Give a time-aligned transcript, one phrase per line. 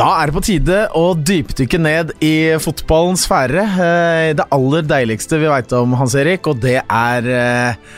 [0.00, 3.64] Da er det på tide å dypdykke ned i fotballens sfære.
[3.84, 7.90] Eh, Det aller deiligste vi veit om, Hans Erik, og det er eh,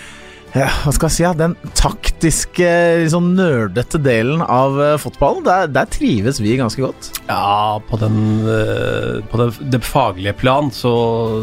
[0.57, 1.29] ja, Hva skal jeg si?
[1.39, 2.73] Den taktiske,
[3.05, 5.47] litt sånn nerdete delen av eh, fotballen.
[5.47, 7.13] Der, der trives vi ganske godt.
[7.31, 8.19] Ja, på, den,
[8.51, 10.93] eh, på den, det faglige plan så,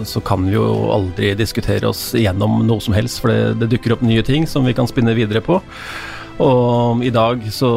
[0.04, 3.96] så kan vi jo aldri diskutere oss gjennom noe som helst, for det, det dukker
[3.96, 5.64] opp nye ting som vi kan spinne videre på.
[6.40, 7.70] Og i dag så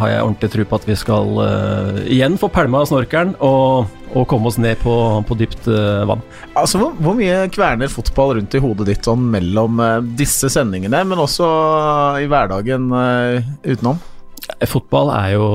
[0.00, 4.26] har jeg ordentlig tro på at vi skal uh, igjen få pælma snorkelen og, og
[4.30, 4.94] komme oss ned på,
[5.28, 6.24] på dypt uh, vann.
[6.58, 11.04] Altså, hvor, hvor mye kverner fotball rundt i hodet ditt sånn mellom uh, disse sendingene,
[11.06, 11.46] men også
[12.24, 12.90] i hverdagen
[13.62, 14.02] utenom?
[14.66, 15.46] Fotball er jo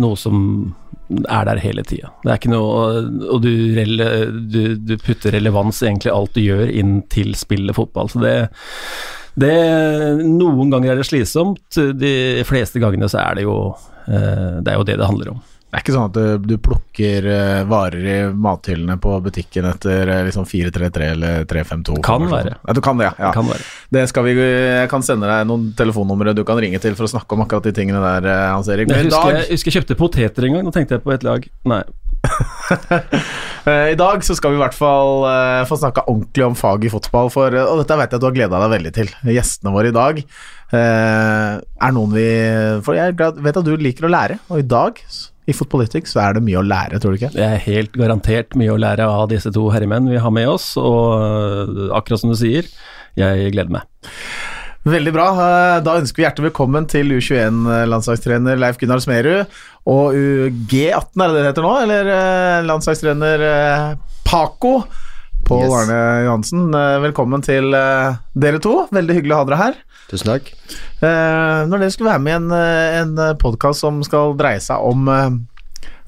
[0.00, 0.38] noe som
[1.28, 2.08] er der hele tida.
[2.22, 3.02] Det er ikke noe
[3.34, 4.06] Og du, rele,
[4.48, 8.08] du, du putter relevans i egentlig alt du gjør inn til spillet fotball.
[8.08, 8.36] Så det,
[9.34, 9.54] det
[10.26, 11.64] Noen ganger er det slitsomt,
[11.96, 13.56] de fleste gangene så er det jo
[14.06, 15.40] eh, Det er jo det det handler om.
[15.72, 20.20] Det er ikke sånn at du, plukker eh, varer i mathyllene på butikken etter eh,
[20.26, 21.96] liksom 433 eller 352?
[22.04, 22.58] Kan være.
[22.60, 23.14] Ja, du kan det, ja.
[23.16, 23.30] ja.
[23.32, 23.64] Kan være.
[23.96, 27.12] Det skal vi, jeg kan sende deg noen telefonnumre du kan ringe til for å
[27.14, 28.92] snakke om akkurat de tingene der, Hans Erik.
[28.92, 30.68] Jeg husker, jeg husker jeg kjøpte poteter en gang.
[30.68, 31.48] Nå tenkte jeg på et lag.
[31.72, 31.80] Nei.
[33.66, 36.86] Eh, I dag så skal vi i hvert fall eh, få snakka ordentlig om fag
[36.86, 39.12] i fotball, for, eh, og dette vet jeg at du har gleda deg veldig til.
[39.34, 40.22] Gjestene våre i dag
[40.72, 42.22] er noen vi
[42.80, 45.02] For jeg vet at du liker å lære, og i dag
[45.44, 47.32] i Fotpolitics så er det mye å lære, tror du ikke?
[47.34, 50.70] Det er helt garantert mye å lære av disse to herremenn vi har med oss,
[50.80, 52.70] og akkurat som du sier,
[53.18, 53.84] jeg gleder meg.
[54.82, 55.26] Veldig bra.
[55.30, 59.46] Eh, Da ønsker vi hjertelig velkommen til U21-landslagstrener Leif Gunnar Smerud
[59.86, 61.72] og UG18, er det det heter nå?
[61.84, 63.86] Eller eh, landslagstrener eh,
[64.26, 64.80] Paco
[65.46, 65.72] Pål Yes.
[65.74, 66.66] Arne Johansen.
[67.02, 68.74] Velkommen til dere to.
[68.94, 69.78] Veldig hyggelig å ha dere her.
[70.06, 70.52] Tusen takk.
[71.02, 72.52] Når dere skulle være med i en,
[73.16, 75.10] en podkast som skal dreie seg om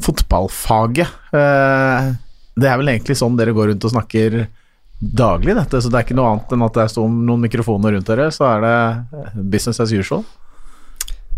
[0.06, 4.38] fotballfaget Det er vel egentlig sånn dere går rundt og snakker
[4.98, 8.08] daglig, dette, så det er ikke noe annet enn at det står noen mikrofoner rundt
[8.08, 8.78] dere, så er det
[9.20, 10.24] eh, business as usual.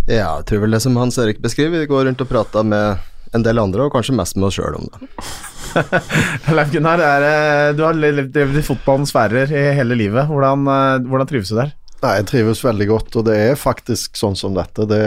[0.06, 3.02] Ja, jeg tror vel det som Hans Erik beskriver, vi går rundt og prater med
[3.34, 5.08] en del andre, og kanskje mest med oss sjøl om det.
[6.56, 10.30] Leif Gunnar, er, eh, du har levd i fotballens sfærer i hele livet.
[10.30, 11.74] Hvordan, eh, hvordan trives du der?
[12.02, 14.84] Nei, jeg trives veldig godt, og det er faktisk sånn som dette.
[14.90, 15.00] Det,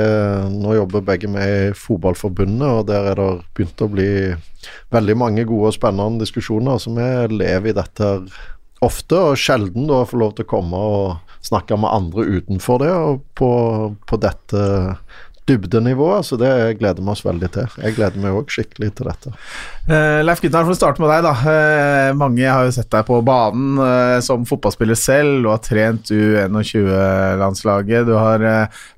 [0.56, 4.10] nå jobber begge med i Fotballforbundet, og der er det begynt å bli
[4.96, 6.82] veldig mange gode og spennende diskusjoner.
[6.82, 8.10] Så vi lever i dette
[8.82, 12.92] ofte, og sjelden da får lov til å komme og snakke med andre utenfor det,
[12.92, 13.52] og på,
[14.10, 14.64] på dette
[15.50, 16.26] dybdenivået.
[16.28, 17.68] Så det gleder vi oss veldig til.
[17.84, 19.34] Jeg gleder meg òg skikkelig til dette.
[19.90, 21.34] Uh, Leif Gunnar, for å starte med deg, da.
[21.42, 25.42] Uh, mange har jo sett deg på banen uh, som fotballspiller selv.
[25.44, 28.08] Du har trent U21-landslaget.
[28.10, 28.46] Du har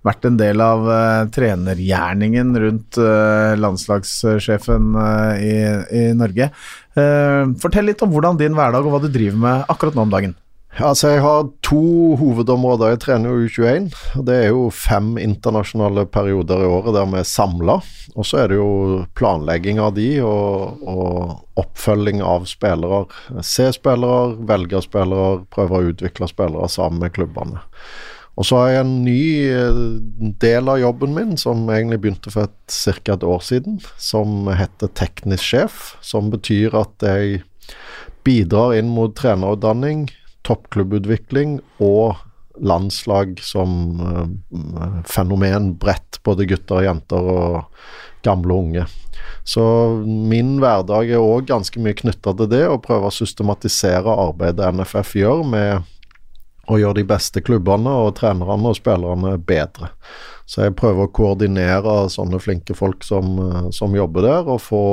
[0.06, 0.88] vært en del av
[1.34, 2.98] trenergjerningen rundt
[3.62, 4.94] landslagssjefen
[5.42, 5.56] i,
[5.98, 6.50] i Norge.
[7.62, 10.36] Fortell litt om hvordan din hverdag og hva du driver med akkurat nå om dagen.
[10.80, 12.94] Altså, jeg har to hovedområder.
[12.94, 13.90] Jeg trener jo U21.
[14.16, 17.82] og Det er jo fem internasjonale perioder i året der vi er samla.
[18.16, 23.04] Og så er det jo planlegging av de og, og oppfølging av spillere.
[23.44, 27.60] Se spillere, velge spillere, prøve å utvikle spillere sammen med klubbene.
[28.40, 29.82] Og så har jeg en ny eh,
[30.40, 33.14] del av jobben min som egentlig begynte for ca.
[33.14, 35.82] et år siden, som heter teknisk sjef.
[36.00, 37.44] Som betyr at jeg
[38.24, 40.08] bidrar inn mot trenerutdanning,
[40.52, 42.20] toppklubbutvikling og
[42.62, 47.62] landslag som eh, fenomen bredt, både gutter og jenter og
[48.26, 48.86] gamle og unge.
[49.44, 49.64] Så
[50.06, 55.16] min hverdag er òg ganske mye knytta til det, å prøve å systematisere arbeidet NFF
[55.18, 55.90] gjør med
[56.72, 59.92] å gjøre de beste klubbene og trenerne og spillerne bedre.
[60.46, 64.84] Så jeg prøver å koordinere sånne flinke folk som, eh, som jobber der, og få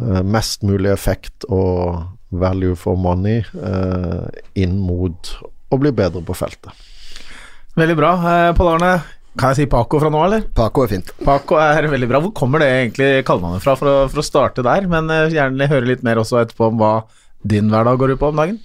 [0.00, 5.32] eh, mest mulig effekt og value for money eh, inn mot
[5.70, 6.86] å bli bedre på feltet.
[7.78, 8.12] Veldig bra.
[8.32, 8.92] Eh, Pål Arne,
[9.38, 10.46] kan jeg si Paco fra nå, eller?
[10.54, 11.12] Paco er fint.
[11.22, 12.20] Paco er veldig bra.
[12.24, 14.88] Hvor kommer det egentlig kallenavnet fra, for å, for å starte der?
[14.90, 16.94] Men eh, gjerne høre litt mer også etterpå om hva
[17.40, 18.58] din hverdag går ut på om dagen.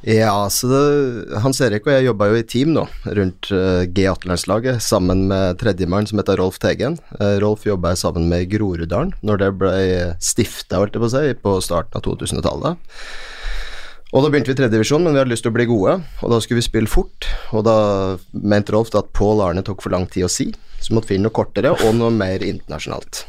[0.00, 4.80] Ja, så det, Hans Erik og jeg jobba jo i team nå, rundt eh, G18-landslaget,
[4.80, 6.96] sammen med tredjemann som heter Rolf Tegen.
[7.18, 9.74] Eh, Rolf jobba jeg sammen med i Groruddalen når det ble
[10.24, 11.10] stifta, på
[11.44, 12.96] på starten av 2000-tallet.
[14.10, 16.40] Og da begynte vi tredjedivisjon, men vi hadde lyst til å bli gode, og da
[16.42, 17.28] skulle vi spille fort.
[17.52, 17.76] Og da
[18.32, 20.48] mente Rolf at Pål Arne tok for lang tid å si,
[20.80, 23.26] så måtte vi finne noe kortere og noe mer internasjonalt.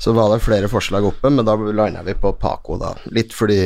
[0.00, 2.96] Så var det flere forslag oppe, men da landa vi på Paco, da.
[3.14, 3.60] Litt fordi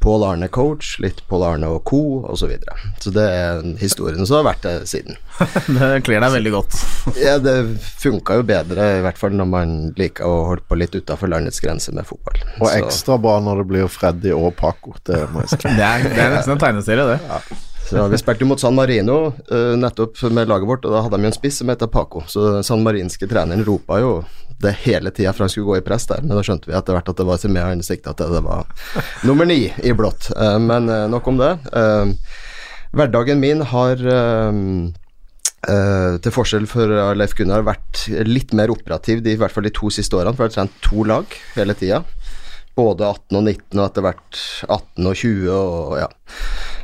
[0.00, 2.00] Pål Arne coach, litt Pål Arne og co.
[2.24, 2.40] osv.
[2.40, 2.76] Så, videre.
[3.04, 5.18] så det er historien som har vært det siden.
[5.76, 6.78] det kler deg veldig godt.
[7.20, 7.56] ja, det
[8.00, 11.60] funka jo bedre, i hvert fall når man liker å holde på litt utafor landets
[11.60, 12.40] grenser med fotball.
[12.62, 15.60] Og ekstra bra når det blir Freddy og Paco, det må jeg si.
[15.68, 17.20] det, er, det er nesten en tegneserie, det.
[17.28, 17.66] Ja.
[17.90, 21.26] Så Vi spilte mot San Marino uh, nettopp med laget vårt, og da hadde de
[21.26, 22.22] en spiss som heter Paco.
[22.30, 24.12] Så den sanmarinske treneren ropa jo
[24.62, 26.94] det hele tida for han skulle gå i press der, men da skjønte vi etter
[26.94, 28.68] hvert at det var med han sikta at det var
[29.26, 30.30] nummer ni i blått.
[30.36, 31.50] Uh, men uh, nok om det.
[32.94, 34.06] hverdagen min har
[36.20, 39.90] til forskjell for Leif Gunnar vært litt mer operativ de, i hvert fall de to
[39.92, 42.00] siste årene, for jeg har trent to lag hele tida
[42.80, 45.50] både 18 og 19, og etter hvert 18 og 20.
[45.54, 46.08] Og, ja.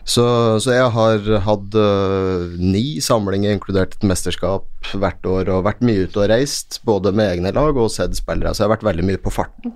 [0.07, 0.25] Så,
[0.63, 6.07] så, jeg har hatt uh, ni samlinger, inkludert et mesterskap, hvert år, og vært mye
[6.07, 8.55] ute og reist, både med egne lag og sett spillere.
[8.55, 9.75] Så jeg har vært veldig mye på farten.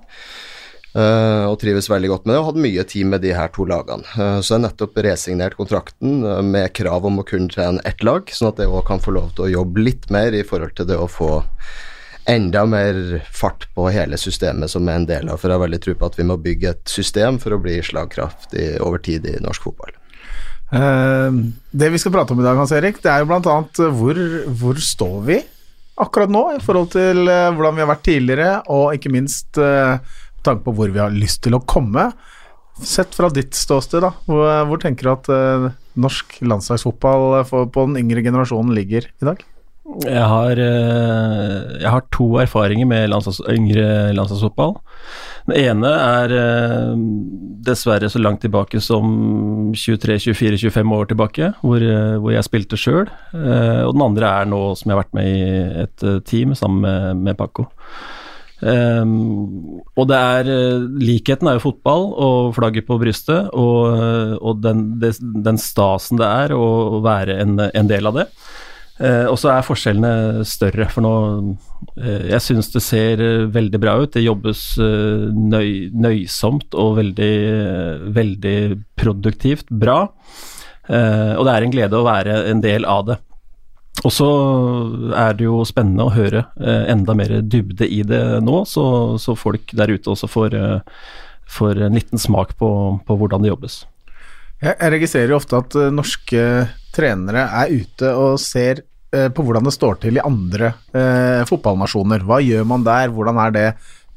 [0.90, 3.66] Uh, og trives veldig godt med det, og hatt mye tid med de her to
[3.66, 4.06] lagene.
[4.14, 8.02] Uh, så jeg har nettopp resignert kontrakten uh, med krav om å kunne trene ett
[8.06, 10.74] lag, sånn at jeg òg kan få lov til å jobbe litt mer i forhold
[10.78, 11.36] til det å få
[12.30, 15.38] enda mer fart på hele systemet som er en del av.
[15.38, 17.80] For jeg har veldig tro på at vi må bygge et system for å bli
[17.86, 19.99] slagkraftig over tid i norsk fotball.
[20.70, 23.56] Uh, det vi skal prate om i dag, Hans Erik, det er jo bl.a.
[24.00, 24.20] Hvor,
[24.60, 25.40] hvor står vi
[26.00, 30.00] akkurat nå i forhold til uh, hvordan vi har vært tidligere, og ikke minst uh,
[30.46, 32.10] tanke på hvor vi har lyst til å komme.
[32.80, 35.32] Sett fra ditt ståsted, da, hvor, hvor tenker du at
[36.00, 39.42] norsk landslagsfotball på den yngre generasjonen ligger i dag?
[40.06, 44.76] Jeg har, eh, jeg har to erfaringer med landslags, yngre landslagsfotball.
[45.48, 46.92] Den ene er eh,
[47.66, 53.10] dessverre så langt tilbake som 23-24-25 år tilbake, hvor, eh, hvor jeg spilte sjøl.
[53.32, 57.26] Og den andre er nå som jeg har vært med i et team sammen med,
[57.26, 57.70] med Paco.
[58.60, 60.48] Um, og det er
[61.00, 66.28] Likheten er jo fotball og flagget på brystet, og, og den, det, den, stasen det
[66.28, 68.26] er å være en, en del av det.
[69.00, 71.12] Eh, og så er forskjellene større, for nå
[71.96, 74.12] eh, Jeg syns det ser eh, veldig bra ut.
[74.12, 78.58] Det jobbes eh, nøy, nøysomt og veldig, eh, veldig
[79.00, 80.02] produktivt bra.
[80.90, 83.16] Eh, og det er en glede å være en del av det.
[84.04, 84.28] Og så
[85.16, 86.46] er det jo spennende å høre
[86.88, 88.84] enda mer dybde i det nå, så,
[89.20, 90.56] så folk der ute også får,
[91.50, 92.70] får en liten smak på,
[93.04, 93.82] på hvordan det jobbes.
[94.62, 96.46] Jeg registrerer jo ofte at norske
[96.96, 98.80] trenere er ute og ser
[99.34, 102.24] på hvordan det står til i andre eh, fotballnasjoner.
[102.26, 103.66] Hva gjør man der, hvordan er det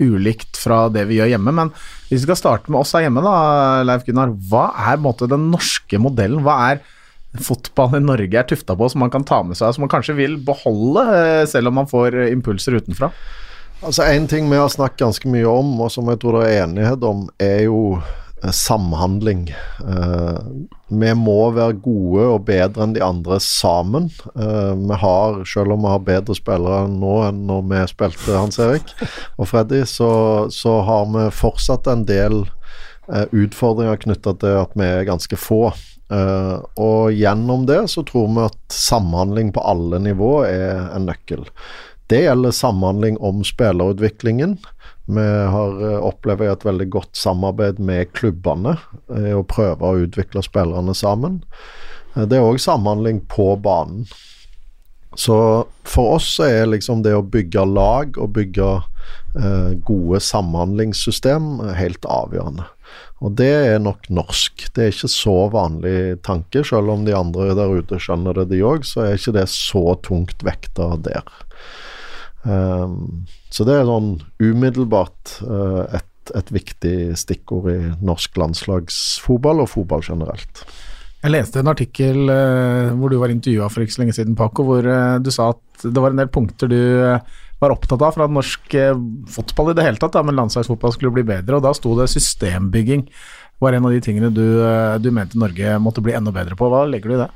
[0.01, 1.53] ulikt fra det vi gjør hjemme?
[1.55, 1.71] Men
[2.09, 3.35] hvis vi skal starte med oss her hjemme, da,
[3.87, 4.33] Leif Gunnar.
[4.49, 6.43] Hva er måte, den norske modellen?
[6.45, 6.83] Hva er
[7.41, 10.17] fotballen i Norge er tufta på som man kan ta med seg, som man kanskje
[10.19, 13.09] vil beholde, eh, selv om man får impulser utenfra?
[13.83, 16.67] Altså En ting vi har snakket ganske mye om, og som jeg tror det er
[16.67, 19.47] enighet om, er jo Eh, samhandling.
[19.79, 20.39] Uh,
[20.87, 24.09] vi må være gode og bedre enn de andre sammen.
[24.35, 28.59] Uh, vi har, selv om vi har bedre spillere nå enn når vi spilte Hans
[28.61, 28.91] Erik
[29.37, 30.11] og Freddy, så,
[30.53, 35.65] så har vi fortsatt en del uh, utfordringer knytta til at vi er ganske få.
[36.13, 41.47] og gjennom det så tror vi at samhandling på alle nivå er en nøkkel.
[42.11, 44.59] Det gjelder samhandling om spillerutviklingen.
[45.05, 48.77] Vi har eh, opplevd et veldig godt samarbeid med klubbene
[49.11, 51.41] i eh, å prøve å utvikle spillerne sammen.
[52.15, 54.07] Eh, det er òg samhandling på banen.
[55.19, 55.35] Så
[55.85, 58.71] for oss er liksom det å bygge lag og bygge
[59.85, 62.65] gode samhandlingssystem helt avgjørende.
[63.25, 64.65] Og det er nok norsk.
[64.73, 68.61] Det er ikke så vanlig tanke, selv om de andre der ute skjønner det, de
[68.65, 71.25] òg, så er ikke det så tungt vekta der.
[72.43, 73.23] Um,
[73.53, 80.03] så det er sånn umiddelbart uh, et, et, viktig stikkord i norsk landslagsfotball og fotball
[80.03, 80.65] generelt.
[81.23, 84.65] Jeg leste en artikkel uh, hvor du var intervjua for ikke så lenge siden, Paco,
[84.67, 86.81] hvor uh, du sa at det var en del punkter du
[87.63, 88.73] var opptatt av fra norsk
[89.31, 92.09] fotball i det hele tatt, da, men landslagsfotball skulle bli bedre, og da sto det
[92.11, 93.05] systembygging
[93.63, 94.43] var en av de tingene du,
[94.99, 96.67] du mente Norge måtte bli enda bedre på.
[96.67, 97.29] Hva legger du i det?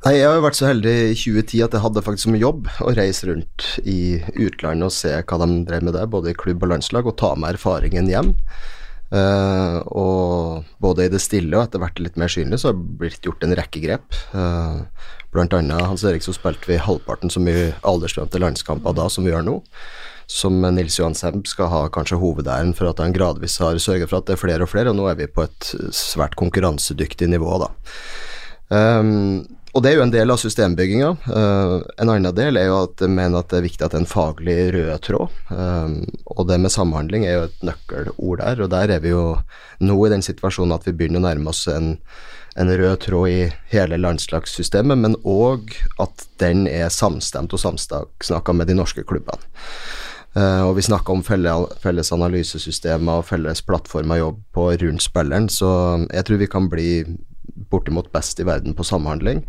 [0.00, 2.68] Nei, Jeg har jo vært så heldig i 2010 at jeg hadde faktisk som jobb
[2.80, 6.64] å reise rundt i utlandet og se hva de drev med der, både i klubb
[6.64, 8.30] og landslag, og ta med erfaringen hjem.
[9.10, 12.96] Uh, og både i det stille og etter hvert litt mer synlig så har det
[13.02, 14.16] blitt gjort en rekke grep.
[14.32, 14.88] Uh,
[15.34, 19.34] blant annet Hans Erik så spilte vi halvparten så mye aldersdømte landskamper da som vi
[19.34, 19.58] gjør nå.
[20.30, 24.22] Som Nils Johan Semb skal ha kanskje hovedæren for at han gradvis har sørget for
[24.22, 27.52] at det er flere og flere, og nå er vi på et svært konkurransedyktig nivå,
[27.66, 27.72] da.
[28.70, 31.10] Um, og det er jo en del av systembygginga.
[31.30, 34.00] Uh, en annen del er jo at jeg mener at det er viktig at det
[34.00, 35.36] er en faglig rød tråd.
[35.54, 35.94] Um,
[36.26, 39.24] og det med samhandling er jo et nøkkelord der, og der er vi jo
[39.86, 41.94] nå i den situasjonen at vi begynner å nærme oss en,
[42.58, 43.38] en rød tråd i
[43.70, 49.46] hele landslagssystemet, men òg at den er samstemt og samsnakka med de norske klubbene.
[50.34, 55.70] Uh, og vi snakker om felles, analysesystemer og felles plattformer jobb på rundt spilleren, så
[56.10, 56.90] jeg tror vi kan bli
[57.70, 59.44] bortimot best i verden på samhandling.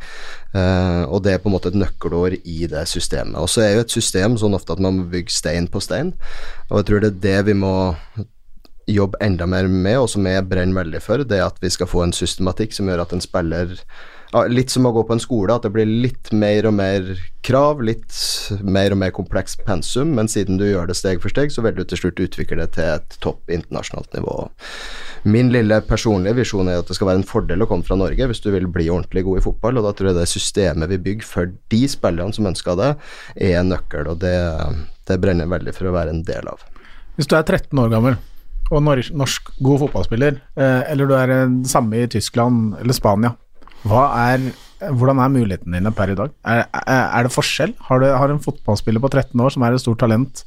[0.55, 3.39] Uh, og det er på en måte et nøkkelår i det systemet.
[3.39, 6.13] Og så er jo et system sånn ofte at man må bygge stein på stein,
[6.69, 7.75] og jeg tror det er det vi må
[8.91, 11.89] jobbe enda mer med, og som jeg brenner veldig for, det er at vi skal
[11.89, 13.77] få en systematikk som gjør at en spiller
[14.31, 17.07] Litt som å gå på en skole, at det blir litt mer og mer
[17.43, 18.15] krav, litt
[18.63, 21.75] mer og mer kompleks pensum, men siden du gjør det steg for steg, så vil
[21.75, 24.37] du til slutt utvikle det til et topp internasjonalt nivå.
[25.27, 28.29] Min lille personlige visjon er at det skal være en fordel å komme fra Norge
[28.31, 31.03] hvis du vil bli ordentlig god i fotball, og da tror jeg det systemet vi
[31.09, 32.91] bygger for de spillerne som ønsker det,
[33.35, 34.37] er en nøkkel, og det,
[35.11, 36.63] det brenner veldig for å være en del av.
[37.19, 38.21] Hvis du er 13 år gammel
[38.71, 43.35] og norsk god fotballspiller, eh, eller du er det samme i Tyskland eller Spania,
[43.89, 44.49] er,
[44.91, 46.33] hvordan er mulighetene dine per i dag?
[46.45, 47.73] Er, er, er det forskjell?
[47.87, 50.43] Har du har en fotballspiller på 13 år som er et stort talent,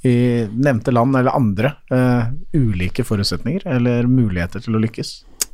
[0.00, 5.10] i nevnte land eller andre uh, ulike forutsetninger eller muligheter til å lykkes?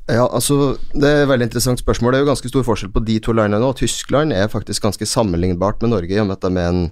[0.07, 2.15] Ja, altså Det er et veldig interessant spørsmål.
[2.15, 3.73] Det er jo ganske stor forskjell på de to landene nå.
[3.75, 6.85] Tyskland er faktisk ganske sammenlignbart med Norge i og med at de er en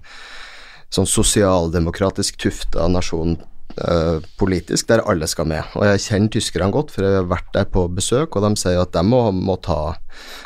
[0.95, 3.37] sånn sosialdemokratisk tufta nasjon
[3.75, 5.67] Uh, politisk, der alle skal med.
[5.75, 8.79] Og jeg kjenner tyskerne godt, for jeg har vært der på besøk, og de sier
[8.79, 9.97] at de må, må ta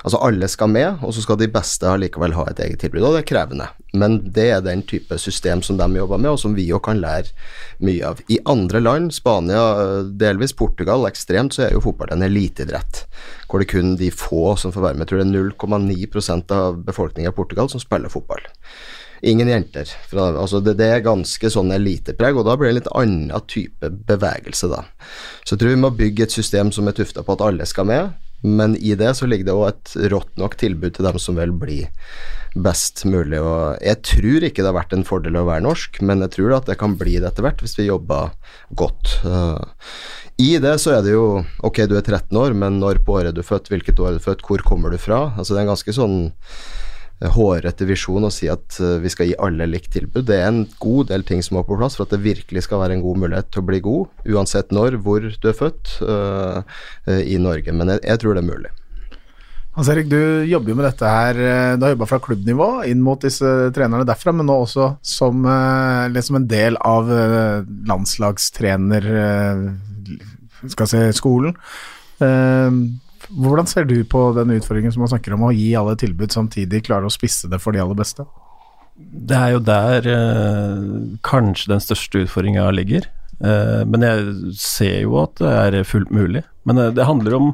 [0.00, 3.12] Altså alle skal med, og så skal de beste allikevel ha et eget tilbud, og
[3.12, 3.66] det er krevende.
[3.92, 7.02] Men det er den type system som de jobber med, og som vi jo kan
[7.02, 7.34] lære
[7.84, 8.22] mye av.
[8.32, 9.60] I andre land, Spania,
[10.08, 13.04] delvis Portugal, ekstremt, så er jo fotball en eliteidrett.
[13.48, 15.04] Hvor det kun de få som får være med.
[15.04, 18.44] Jeg tror det er 0,9% av befolkningen i Portugal som spiller fotball.
[19.22, 19.90] Ingen jenter.
[20.10, 23.50] Fra, altså det, det, er ganske sånn elitepreg, og da blir det en litt annen
[23.50, 24.84] type bevegelse, da.
[25.42, 27.88] Så jeg tror vi må bygge et system som er tufta på at alle skal
[27.90, 31.38] med, men i det så ligger det òg et rått nok tilbud til dem som
[31.40, 31.80] vil bli
[32.54, 33.40] best mulig.
[33.42, 36.54] Og jeg tror ikke det har vært en fordel å være norsk, men jeg tror
[36.58, 38.30] at det kan bli det etter hvert hvis vi jobber
[38.78, 39.18] godt.
[39.26, 39.58] Uh,
[40.38, 43.32] I det så er det jo Ok, du er 13 år, men når på året
[43.32, 45.32] er du født, hvilket år er du født, hvor kommer du fra?
[45.36, 46.20] Altså det er en ganske sånn
[47.18, 50.24] hårete visjon å si at eh, vi skal gi alle likt tilbud.
[50.28, 52.82] Det er en god del ting som må på plass for at det virkelig skal
[52.84, 56.62] være en god mulighet til å bli god, uansett når, hvor du er født uh,
[57.18, 57.74] i Norge.
[57.74, 58.70] Men jeg, jeg, tror det er mulig.
[59.78, 61.40] Hans Erik, du jobber jo med dette her.
[61.78, 65.46] Du har jobba fra klubbnivå inn mot disse trenerne derfra, men nå også som,
[66.10, 67.10] liksom en del av
[67.86, 69.06] landslagstrener
[70.74, 71.54] skal si, skolen.
[73.28, 76.86] Hvordan ser du på den utfordringen som man snakker om å gi alle tilbud, samtidig
[76.86, 78.24] klare å spisse det for de aller beste?
[78.98, 80.86] Det er jo der eh,
[81.26, 83.06] kanskje den største utfordringa ligger.
[83.38, 86.42] Eh, men jeg ser jo at det er fullt mulig.
[86.66, 87.52] Men eh, det handler om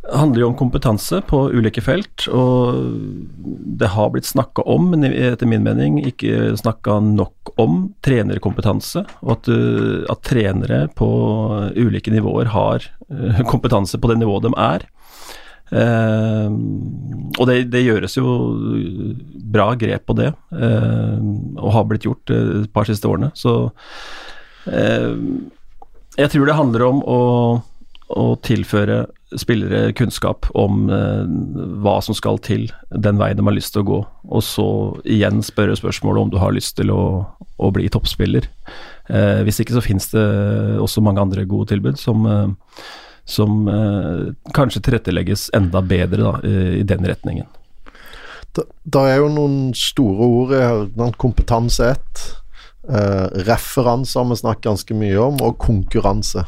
[0.00, 2.94] det handler jo om kompetanse på ulike felt, og
[3.80, 9.04] det har blitt snakka om, men etter min mening ikke snakka nok om trenerkompetanse.
[9.20, 11.10] Og at, uh, at, trenere på
[11.76, 14.88] ulike nivåer har uh, kompetanse på det nivået de er.
[15.70, 16.48] Uh,
[17.36, 18.34] og det, det, gjøres jo
[19.52, 23.30] bra grep på det, og har blitt gjort et par siste årene.
[23.36, 23.70] Så
[24.64, 27.20] jeg tror det handler om å,
[28.10, 29.04] å tilføre
[29.38, 31.26] spillere kunnskap om eh,
[31.82, 34.66] hva som skal til den veien de har lyst til å gå, og så
[35.04, 37.04] igjen spørre spørsmålet om du har lyst til å,
[37.38, 38.48] å bli toppspiller.
[39.10, 40.26] Eh, hvis ikke så finnes det
[40.82, 42.82] også mange andre gode tilbud som, eh,
[43.30, 44.26] som eh,
[44.56, 47.48] kanskje tilrettelegges enda bedre da, i den retningen.
[48.50, 48.66] Det,
[48.98, 51.12] er jo noen store ord her.
[51.22, 52.22] Kompetanse ett.
[52.90, 56.46] Eh, referanser vi snakket ganske mye om, og konkurranse.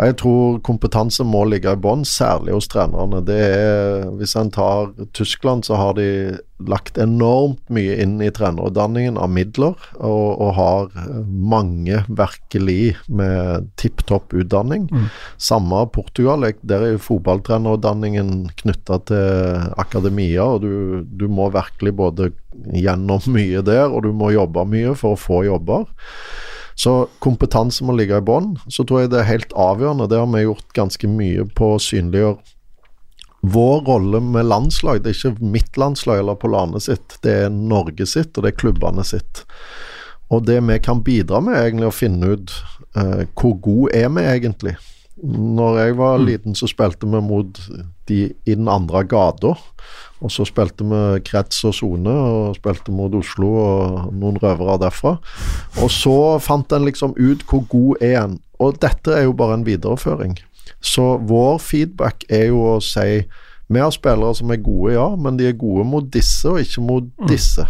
[0.00, 3.20] Jeg tror kompetanse må ligge i bånn, særlig hos trenerne.
[3.26, 6.38] Det er, hvis en tar Tyskland, så har de
[6.68, 10.90] lagt enormt mye inn i trenerutdanningen av midler, og, og har
[11.28, 14.88] mange virkelig med tipp topp utdanning.
[14.92, 15.08] Mm.
[15.40, 16.48] Samme Portugal.
[16.60, 22.30] Der er jo fotballtrenerutdanningen knytta til akademia, og du, du må virkelig både
[22.72, 25.88] gjennom mye der, og du må jobbe mye for å få jobber.
[26.80, 28.54] Så kompetanse må ligge i bånn.
[28.72, 30.08] Så tror jeg det er helt avgjørende.
[30.08, 32.38] Det har vi gjort ganske mye på å synliggjøre
[33.40, 35.02] vår rolle med landslag.
[35.02, 38.60] Det er ikke mitt landslag eller Polane sitt, det er Norge sitt, og det er
[38.60, 39.44] klubbene sitt.
[40.30, 42.52] Og det vi kan bidra med, er egentlig å finne ut
[42.96, 44.76] uh, hvor god er vi egentlig.
[45.22, 46.24] Når jeg var Mm.
[46.26, 47.60] liten, så spilte vi mot
[48.08, 49.54] de i den andre gata.
[50.22, 55.18] Og så spilte vi krets og sone, og spilte mot Oslo og noen røvere derfra.
[55.82, 58.40] Og så fant en liksom ut hvor god er en.
[58.58, 60.38] Og dette er jo bare en videreføring.
[60.80, 63.24] Så vår feedback er jo å si
[63.70, 66.82] vi har spillere som er gode, ja, men de er gode mot disse og ikke
[66.82, 67.64] mot disse.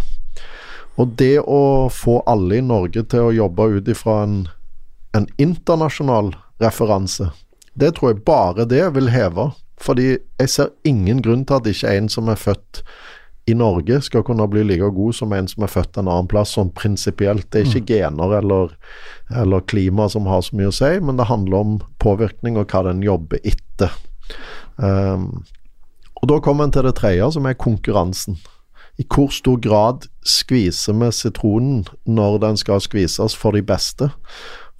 [0.96, 4.48] Og det å få alle i Norge til å jobbe ut ifra en,
[5.14, 7.30] en internasjonal referanse,
[7.74, 9.50] det tror jeg bare det vil heve.
[9.80, 12.82] Fordi jeg ser ingen grunn til at ikke en som er født
[13.48, 16.52] i Norge skal kunne bli like god som en som er født en annen plass,
[16.54, 17.48] sånn prinsipielt.
[17.50, 18.74] Det er ikke gener eller,
[19.42, 22.84] eller klima som har så mye å si, men det handler om påvirkning og hva
[22.90, 23.96] den jobber etter.
[24.76, 25.42] Um,
[26.20, 28.36] og da kommer en til det tredje, som er konkurransen.
[29.00, 34.10] I hvor stor grad skviser vi sitronen når den skal skvises for de beste?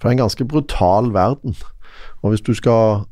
[0.01, 1.53] For det er en ganske brutal verden.
[2.25, 3.03] Og hvis du skal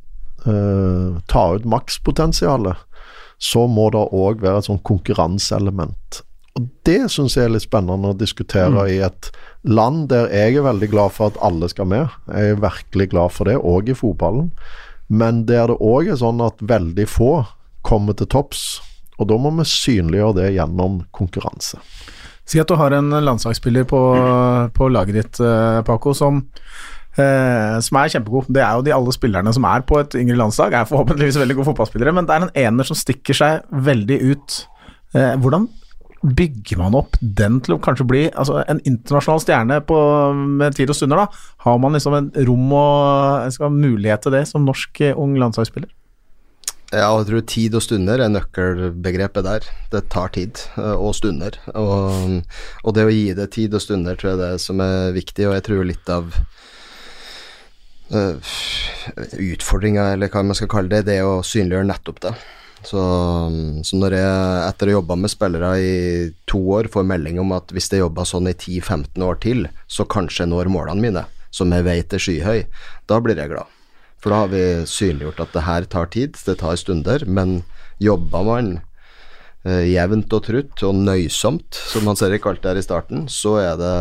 [0.47, 2.81] uh, ta ut makspotensialet,
[3.39, 6.23] så må det òg være et sånn konkurranseelement.
[6.57, 9.29] Og det syns jeg er litt spennende å diskutere i et
[9.63, 12.09] land der jeg er veldig glad for at alle skal med.
[12.27, 14.49] Jeg er virkelig glad for det, òg i fotballen.
[15.07, 17.31] Men der det òg er sånn at veldig få
[17.85, 18.81] kommer til topps.
[19.19, 21.79] Og da må vi synliggjøre det gjennom konkurranse.
[22.49, 23.99] Si at du har en landslagsspiller på,
[24.73, 26.41] på laget ditt, eh, Paco, som,
[27.13, 28.49] eh, som er kjempegod.
[28.49, 31.59] Det er jo de alle spillerne som er på et yngre landslag, er forhåpentligvis veldig
[31.59, 34.63] gode fotballspillere, men det er en ener som stikker seg veldig ut.
[35.13, 35.69] Eh, hvordan
[36.19, 39.99] bygger man opp den til å kanskje bli altså, en internasjonal stjerne på,
[40.59, 41.21] med tid og stunder?
[41.21, 41.45] da?
[41.63, 45.91] Har man liksom en rom og skal mulighet til det som norsk eh, ung landslagsspiller?
[46.89, 49.65] Ja, jeg tror tid og stunder er nøkkelbegrepet der.
[49.93, 51.59] Det tar tid eh, og stunder.
[51.77, 52.39] Og,
[52.81, 55.45] og det å gi det tid og stunder tror jeg er det som er viktig,
[55.45, 56.33] og jeg tror litt av
[58.09, 58.57] uh,
[59.37, 62.35] utfordringa, eller hva man skal kalle det, det er å synliggjøre nettopp det.
[62.81, 63.05] Så,
[63.85, 65.95] så når jeg etter å ha jobba med spillere i
[66.49, 70.09] to år får melding om at hvis jeg jobber sånn i 10-15 år til, så
[70.09, 72.63] kanskje jeg når målene mine, som jeg vet er skyhøy,
[73.05, 73.78] da blir jeg glad.
[74.19, 77.61] For da har vi synliggjort at det her tar tid, det tar stunder, men
[78.03, 78.71] jobber man
[79.63, 83.57] eh, jevnt og trutt og nøysomt, som man ser ikke alltid er i starten, så
[83.63, 83.95] er det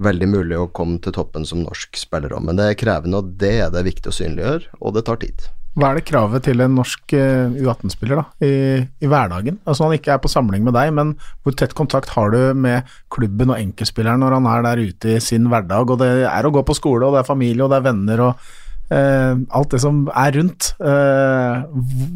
[0.00, 2.44] veldig mulig å komme til toppen som norsk spiller òg.
[2.46, 5.50] Men det er krevende, og det er det viktig å synliggjøre, og det tar tid.
[5.78, 9.60] Hva er det kravet til en norsk eh, U18-spiller da, i, i hverdagen?
[9.70, 11.12] Altså han ikke er på samling med deg, men
[11.44, 15.20] hvor tett kontakt har du med klubben og enkeltspilleren når han er der ute i
[15.22, 15.94] sin hverdag?
[15.94, 18.24] Og det er å gå på skole, og det er familie, og det er venner,
[18.26, 18.50] og
[18.90, 20.72] alt det som er rundt.
[20.82, 21.60] Eh,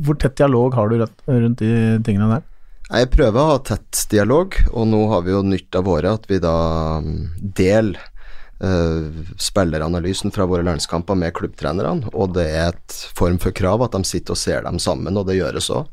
[0.06, 1.74] hvor tett dialog har du rundt de
[2.06, 2.48] tingene der?
[2.84, 6.26] Jeg prøver å ha tett dialog, og nå har vi jo nytt av året at
[6.28, 6.56] vi da
[7.00, 7.22] mm,
[7.56, 7.96] deler
[8.60, 9.08] uh,
[9.40, 14.04] spilleranalysen fra våre landskamper med klubbtrenerne, og det er et form for krav at de
[14.04, 15.88] sitter og ser dem sammen, og det gjøres òg.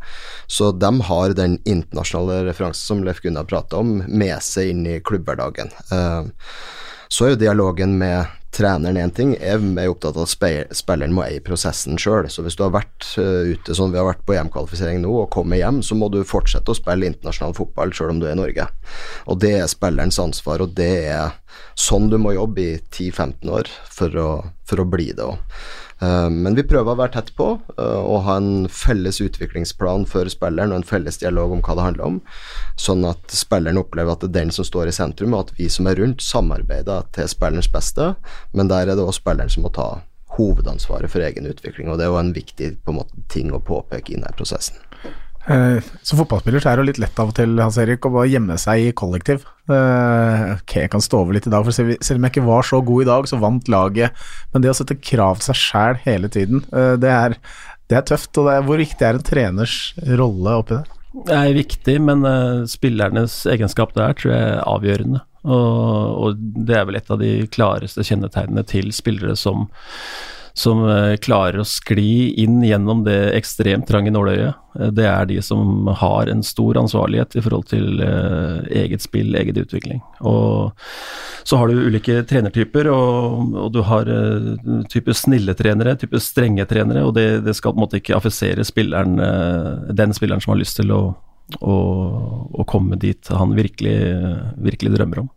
[0.52, 5.00] Så de har den internasjonale referansen som Leif Gunnar prata om, med seg inn i
[5.00, 5.72] klubbhverdagen.
[5.94, 6.28] Uh,
[7.12, 11.24] så er jo dialogen med treneren én ting, jeg er opptatt av at spilleren må
[11.24, 12.28] eie prosessen sjøl.
[12.32, 15.32] Så hvis du har vært uh, ute sånn vi har vært på EM-kvalifisering nå, og
[15.34, 18.42] kommer hjem, så må du fortsette å spille internasjonal fotball sjøl om du er i
[18.42, 18.68] Norge.
[19.32, 21.38] Og det er spillerens ansvar, og det er
[21.80, 24.30] sånn du må jobbe i 10-15 år for å,
[24.68, 25.40] for å bli det òg.
[26.02, 30.80] Men vi prøver å være tett på og ha en felles utviklingsplan for spilleren og
[30.80, 32.20] en felles dialog om hva det handler om,
[32.82, 35.70] sånn at spilleren opplever at det er den som står i sentrum, og at vi
[35.70, 38.16] som er rundt, samarbeider til spillerens beste.
[38.58, 39.92] Men der er det også spilleren som må ta
[40.38, 44.14] hovedansvaret for egen utvikling, og det er jo en viktig en måte, ting å påpeke
[44.14, 44.82] i denne prosessen.
[45.50, 48.14] Eh, Som fotballspiller så er det jo litt lett av og til Hans Erik, å
[48.14, 49.46] bare gjemme seg i kollektiv.
[49.72, 52.68] Eh, ok, jeg kan stå over litt i dag, for selv om jeg ikke var
[52.68, 54.24] så god i dag, så vant laget.
[54.54, 57.38] Men det å sette krav til seg sjæl hele tiden, eh, det er,
[57.90, 58.34] det er tøft.
[58.38, 61.00] Og er, hvor viktig er en treners rolle oppi det?
[61.12, 62.22] Det er viktig, men
[62.72, 65.20] spillernes egenskap der tror jeg er avgjørende.
[65.42, 69.66] Og, og, det er vel et av de klareste kjennetegnene til spillere som,
[70.54, 74.58] som uh, klarer å skli inn gjennom det ekstremt trange nåløyet.
[74.76, 79.62] Uh, det er de som har en stor ansvarlighet i forhold til eget spill, egen
[79.64, 80.02] utvikling.
[80.20, 80.72] Og
[81.48, 84.08] så har du ulike trenertyper, og, og du har
[84.92, 88.66] type snille trenere, type strenge trenere, og det, det skal på en måte ikke affisere
[88.68, 89.18] spilleren,
[89.98, 91.02] den spilleren som har lyst til å
[91.60, 93.98] og, og, komme dit han virkelig,
[94.64, 95.32] virkelig drømmer om.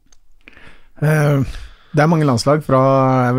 [1.94, 2.78] Det er mange landslag fra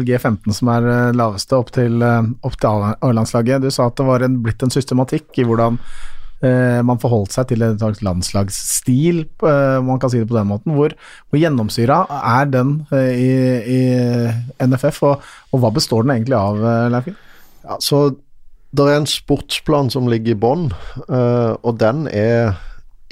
[0.07, 3.65] G15 som er laveste, opp til, opp til A-landslaget.
[3.65, 5.75] Du sa at det var en, blitt en systematikk i hvordan
[6.45, 10.47] eh, man forholdt seg til en slags landslagsstil, eh, man kan si det på den
[10.53, 10.75] måten.
[10.77, 10.95] Hvor,
[11.29, 13.33] hvor gjennomsyra er den eh, i,
[13.75, 13.81] i,
[14.63, 16.63] NFF, og, og, hva består den egentlig av,
[16.93, 17.11] Leif?
[17.65, 18.05] Ja, så
[18.75, 20.65] det er en sportsplan som ligger i bånn,
[21.07, 22.57] og den er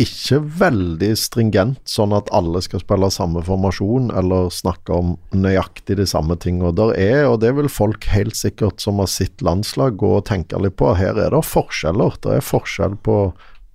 [0.01, 6.07] ikke veldig stringent, sånn at alle skal spille samme formasjon eller snakke om nøyaktig de
[6.09, 6.73] samme tingene.
[6.73, 10.57] Der er, og det vil folk helt sikkert som har sitt landslag gå og tenke
[10.57, 12.17] litt på, her er det forskjeller.
[12.25, 13.17] Det er forskjell på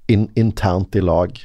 [0.09, 1.37] in internt i lag.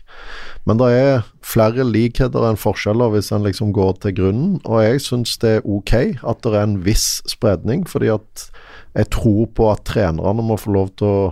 [0.66, 5.04] Men det er flere likheter enn forskjeller hvis en liksom går til grunnen, og jeg
[5.04, 8.48] syns det er ok at det er en viss spredning, fordi at
[8.96, 11.32] jeg tror på at trenerne må få lov til å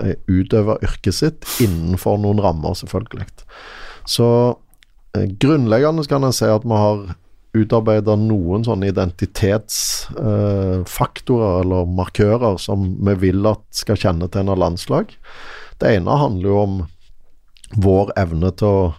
[0.00, 3.26] utøve yrket sitt innenfor noen rammer, selvfølgelig.
[4.08, 4.28] Så
[5.16, 6.98] eh, grunnleggende kan jeg si at vi har
[7.52, 15.06] utarbeida noen sånne identitetsfaktorer eh, eller markører som vi vil at skal kjennetegne landslag.
[15.82, 16.74] Det ene handler jo om
[17.82, 18.94] vår evne til å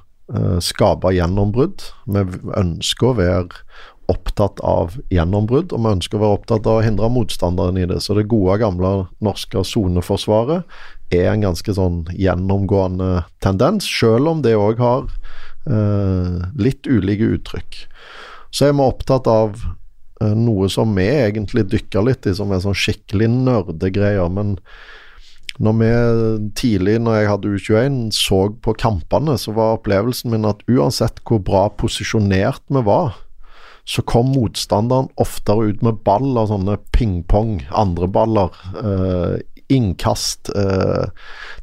[0.63, 1.82] skape gjennombrudd.
[2.10, 2.21] Vi
[2.58, 3.49] ønsker å være
[4.13, 7.99] opptatt av gjennombrudd, og vi ønsker å være opptatt av å hindre motstanderen i det.
[8.06, 10.63] Så det gode, gamle norske soneforsvaret
[11.13, 15.08] er en ganske sånn gjennomgående tendens, selv om det òg har
[15.69, 17.80] eh, litt ulike uttrykk.
[18.54, 19.56] Så er vi opptatt av
[20.21, 24.30] eh, noe som vi egentlig dykker litt i, som er sånn skikkelig nerdegreier.
[24.34, 24.58] Men
[25.62, 25.91] når vi
[26.58, 31.43] tidlig, når jeg hadde U21, så på kampene, så var opplevelsen min at uansett hvor
[31.45, 33.19] bra posisjonert vi var,
[33.86, 39.41] så kom motstanderen oftere ut med ball av sånne ping-pong, andreballer, eh,
[39.74, 41.10] innkast eh,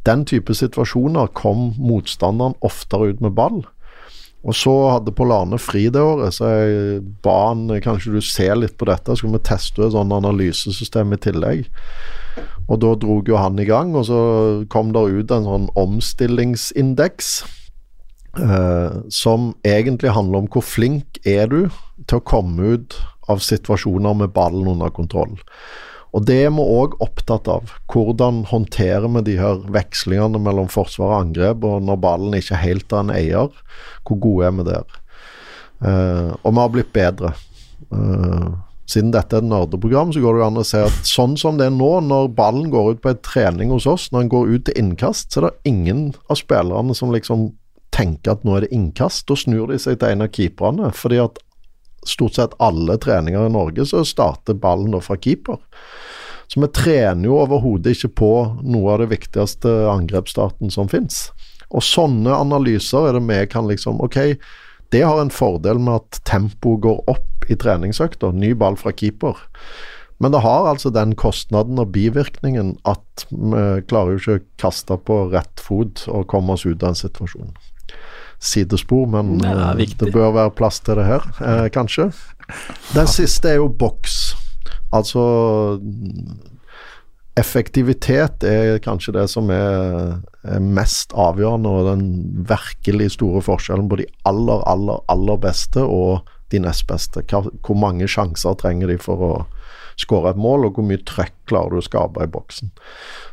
[0.04, 3.62] Den type situasjoner kom motstanderen oftere ut med ball.
[4.40, 8.78] Og så hadde Polane fri det året, så jeg ba han kanskje du ser litt
[8.80, 11.68] på dette, så skulle vi teste et sånn analysesystem i tillegg.
[12.70, 14.20] Og da dro jo han i gang, og så
[14.72, 17.32] kom det ut en sånn omstillingsindeks.
[18.38, 21.64] Eh, som egentlig handler om hvor flink er du
[22.06, 22.94] til å komme ut
[23.30, 25.34] av situasjoner med ballen under kontroll.
[26.14, 27.74] Og det er vi òg opptatt av.
[27.90, 32.94] Hvordan håndterer vi de her vekslingene mellom forsvar og angrep, og når ballen ikke helt
[32.94, 33.60] er en eier,
[34.06, 34.96] hvor gode er vi der?
[35.80, 37.30] Uh, og vi har blitt bedre.
[37.94, 38.58] Uh,
[38.90, 41.60] siden dette er et nerdeprogram, så går det jo an å se at sånn som
[41.60, 44.50] det er nå, når ballen går ut på en trening hos oss, når den går
[44.50, 47.52] ut til innkast, så er det ingen av spillerne som liksom
[48.00, 49.26] tenker at nå er det innkast.
[49.28, 51.40] Da snur de seg til en av keeperne, fordi at
[52.08, 55.60] stort sett alle treninger i Norge så starter ballen da fra keeper.
[56.50, 58.32] Så vi trener jo overhodet ikke på
[58.64, 61.28] noe av det viktigste angrepsstarten som fins.
[61.70, 64.18] Og sånne analyser er det vi kan liksom Ok,
[64.90, 68.32] det har en fordel med at tempoet går opp i treningsøkta.
[68.34, 69.38] Ny ball fra keeper.
[70.20, 74.98] Men det har altså den kostnaden og bivirkningen at vi klarer jo ikke å kaste
[75.06, 77.54] på rett fot og komme oss ut av en situasjon
[78.40, 82.10] sidespor, men det, eh, det, bør være plass til det her, eh, kanskje.
[82.94, 84.34] Den siste er jo boks.
[84.92, 85.78] Altså
[87.38, 92.02] Effektivitet er kanskje det som er, er, mest avgjørende, og den
[92.48, 97.22] virkelig store forskjellen på de aller, aller, aller beste og de nest beste.
[97.30, 99.32] Hvor mange sjanser trenger de for å
[100.00, 102.72] skåre et mål, og hvor mye trøkk klarer du å skape i boksen.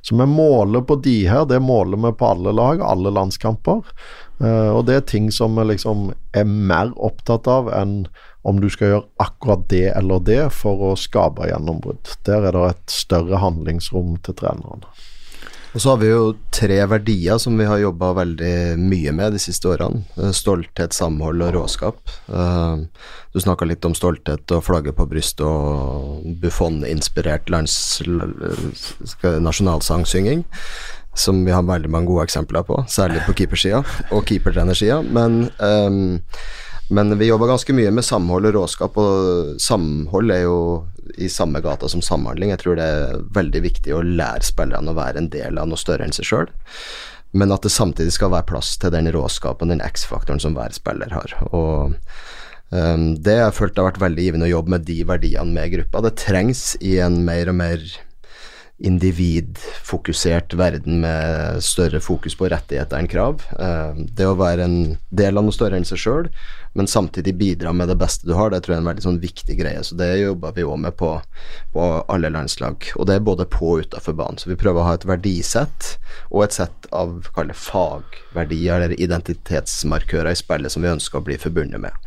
[0.05, 3.81] Så vi måler på de her, det måler vi på alle lag, alle landskamper.
[4.37, 8.03] Uh, og det er ting som liksom er mer opptatt av enn
[8.47, 12.15] om du skal gjøre akkurat det eller det for å skape gjennombrudd.
[12.27, 14.87] Der er det et større handlingsrom til trenerne.
[15.75, 19.41] Og så har vi jo tre verdier som vi har jobba veldig mye med de
[19.41, 19.99] siste årene.
[20.15, 21.99] Eh, stolthet, samhold og råskap.
[22.31, 22.87] Uh,
[23.35, 30.41] du snakka litt om stolthet og flagget på brystet og Buffon-inspirert nasjonalsangsynging
[31.17, 33.81] som vi har veldig mange gode eksempler på, særlig på keepersida
[34.13, 35.01] og keepertrenersida.
[35.01, 36.17] Men, um,
[36.93, 40.59] men vi jobber ganske mye med samhold og råskap, og samhold er jo
[41.17, 42.53] i samme gata som samhandling.
[42.53, 45.79] Jeg tror det er veldig viktig å lære spillerne å være en del av noe
[45.79, 46.49] større enn seg sjøl.
[47.37, 51.11] Men at det samtidig skal være plass til den råskapen, den X-faktoren som hver spiller
[51.11, 51.35] har.
[51.51, 51.97] Og
[52.71, 56.05] um, det jeg følt har vært veldig givende å jobbe med de verdiene med gruppa.
[56.07, 57.87] Det trengs i en mer og mer
[58.77, 63.41] individfokusert verden med større fokus på rettigheter enn krav.
[63.57, 64.77] Eh, det å være en
[65.09, 66.29] del av noe større enn seg sjøl,
[66.77, 69.21] men samtidig bidra med det beste du har, det tror jeg er en veldig sånn
[69.23, 69.81] viktig greie.
[69.81, 71.15] Så det jobber vi òg med på,
[71.73, 72.91] på, alle landslag.
[72.95, 74.37] Og det er både på og utafor banen.
[74.37, 75.95] Så vi prøver å ha et verdisett
[76.29, 81.81] og et sett av fagverdier eller identitetsmarkører i spillet som vi ønsker å bli forbundet
[81.81, 81.97] med.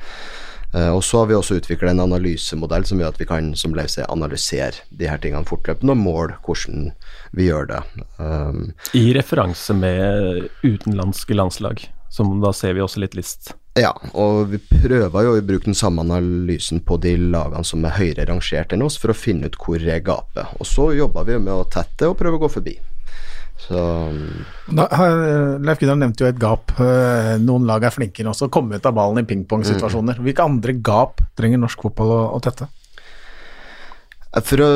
[0.74, 3.74] Uh, og så har vi også utvikla en analysemodell som gjør at vi kan som
[3.80, 6.92] sier, analysere de her tingene fortløpende og måle hvordan
[7.34, 7.80] vi gjør det.
[8.18, 13.54] Um, I referanse med utenlandske landslag, som da ser vi også litt list.
[13.78, 17.94] Ja, og vi prøver jo å bruke den samme analysen på de lagene som er
[17.94, 20.56] høyere rangert enn oss, for å finne ut hvor er gapet.
[20.58, 22.74] Og så jobber vi med å tette og prøve å gå forbi.
[23.60, 23.80] Så
[24.72, 24.86] da,
[25.60, 26.72] Leif Gunnar nevnte jo et gap.
[26.80, 30.18] Eh, noen lag er flinkere også å komme ut av ballen i pingpongsituasjoner.
[30.18, 30.26] Mm.
[30.26, 32.70] Hvilke andre gap trenger norsk fotball å, å tette?
[34.30, 34.66] For å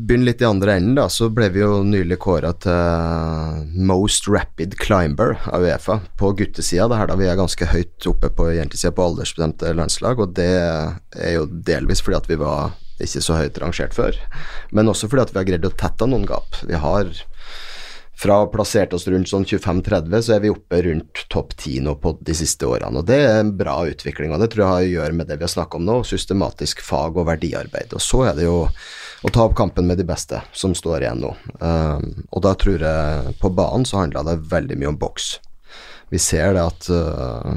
[0.00, 4.78] begynne litt i andre enden, da, så ble vi jo nylig kåra til Most Rapid
[4.80, 6.88] Climber av Uefa på guttesida.
[6.88, 10.48] Det her da vi er ganske høyt oppe på jentesida på aldersbestemte landslag, og det
[10.56, 14.16] er jo delvis fordi at vi var ikke så høyt rangert før,
[14.72, 16.56] men også fordi at vi har greid å tette noen gap.
[16.64, 17.12] Vi har
[18.18, 21.94] fra å plassert oss rundt sånn 25-30, så er vi oppe rundt topp 10 nå
[22.02, 23.00] på de siste årene.
[23.00, 25.38] og Det er en bra utvikling, og det tror jeg har å gjøre med det
[25.40, 27.96] vi har snakka om nå, systematisk fag- og verdiarbeid.
[27.96, 28.60] Og så er det jo
[29.22, 31.32] å ta opp kampen med de beste som står igjen nå.
[31.58, 35.34] Um, og da tror jeg på banen så handla det veldig mye om boks.
[36.12, 37.54] Vi ser det at uh,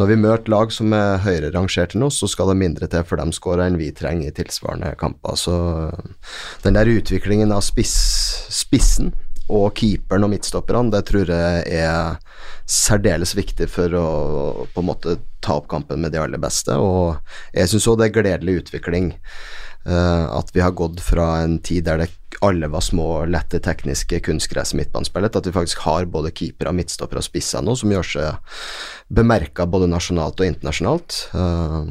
[0.00, 3.04] når vi møter lag som er høyere rangert enn oss, så skal det mindre til
[3.08, 5.36] for de skårer enn vi trenger i tilsvarende kamper.
[5.38, 5.58] Så
[5.92, 6.32] uh,
[6.64, 8.00] den der utviklingen av spiss,
[8.52, 9.14] spissen
[9.50, 12.18] og keeperen og midtstopperne, det tror jeg er
[12.68, 14.06] særdeles viktig for å
[14.72, 16.76] på en måte ta opp kampen med de aller beste.
[16.78, 17.18] Og
[17.56, 19.12] jeg syns òg det er gledelig utvikling.
[19.82, 24.20] Uh, at vi har gått fra en tid der det alle var små, lette tekniske
[24.22, 28.56] kunstgress midtbanespillet, at vi faktisk har både keepere, midtstoppere og spisser nå som gjør seg
[29.10, 31.18] bemerka både nasjonalt og internasjonalt.
[31.34, 31.90] Uh,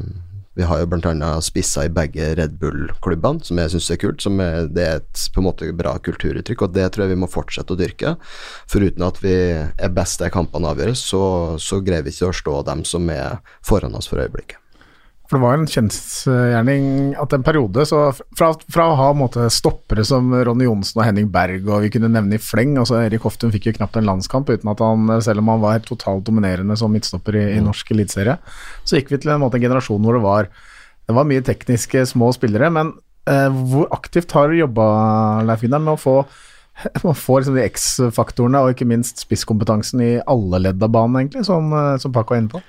[0.54, 1.30] vi har jo bl.a.
[1.40, 4.24] spissa i begge Red Bull-klubbene, som jeg syns er kult.
[4.24, 7.20] Som er, det er et på en måte bra kulturuttrykk, og det tror jeg vi
[7.22, 8.16] må fortsette å dyrke.
[8.70, 11.22] For uten at vi er best der kampene avgjøres, så,
[11.62, 14.61] så greier vi ikke å stå dem som er foran oss for øyeblikket.
[15.32, 20.04] For det var en kjensgjerning at en periode så Fra, fra å ha måte, stoppere
[20.04, 23.54] som Ronny Johnsen og Henning Berg, og vi kunne nevne i fleng altså Erik Hoftun
[23.54, 26.92] fikk jo knapt en landskamp uten at han, selv om han var totalt dominerende som
[26.92, 27.70] midtstopper i, i mm.
[27.70, 28.36] norsk eliteserie,
[28.84, 30.52] så gikk vi til en, måte, en generasjon hvor det var,
[31.08, 32.68] det var mye tekniske, små spillere.
[32.76, 32.92] Men
[33.24, 34.84] eh, hvor aktivt har du jobba,
[35.48, 36.18] Leif Gunnar, med å få
[37.06, 41.48] man får liksom de X-faktorene og ikke minst spisskompetansen i alle ledd av banen, egentlig,
[41.48, 42.62] som, eh, som Paco er inne på?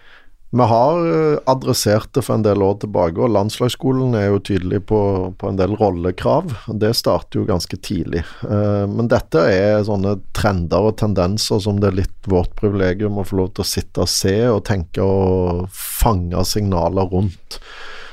[0.53, 4.83] Vi har eh, adressert det for en del år tilbake, og landslagsskolen er jo tydelig
[4.85, 4.99] på,
[5.41, 6.51] på en del rollekrav.
[6.69, 8.21] Det starter jo ganske tidlig.
[8.45, 13.25] Eh, men dette er sånne trender og tendenser som det er litt vårt privilegium å
[13.25, 17.57] få lov til å sitte og se og tenke og fange signaler rundt.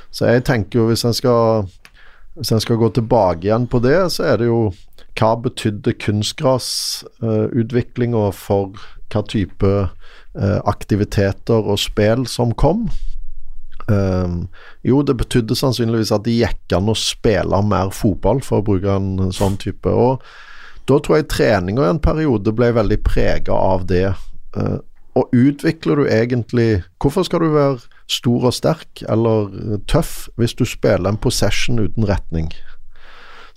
[0.08, 1.68] Så jeg tenker jo hvis en skal,
[2.40, 4.72] hvis en skal gå tilbake igjen på det, så er det jo
[5.20, 8.72] hva betydde kunstgrasutviklinga for
[9.12, 9.92] hva type
[10.38, 12.84] aktiviteter og spill som kom.
[13.90, 14.44] Um,
[14.86, 18.94] jo, det betydde sannsynligvis at det gikk an å spille mer fotball, for å bruke
[18.94, 19.90] en sånn type.
[19.90, 20.22] Og
[20.90, 24.12] da tror jeg treninga i en periode ble veldig prega av det.
[24.56, 24.78] Uh,
[25.18, 30.62] og utvikler du egentlig Hvorfor skal du være stor og sterk eller tøff hvis du
[30.66, 32.52] spiller en possession uten retning?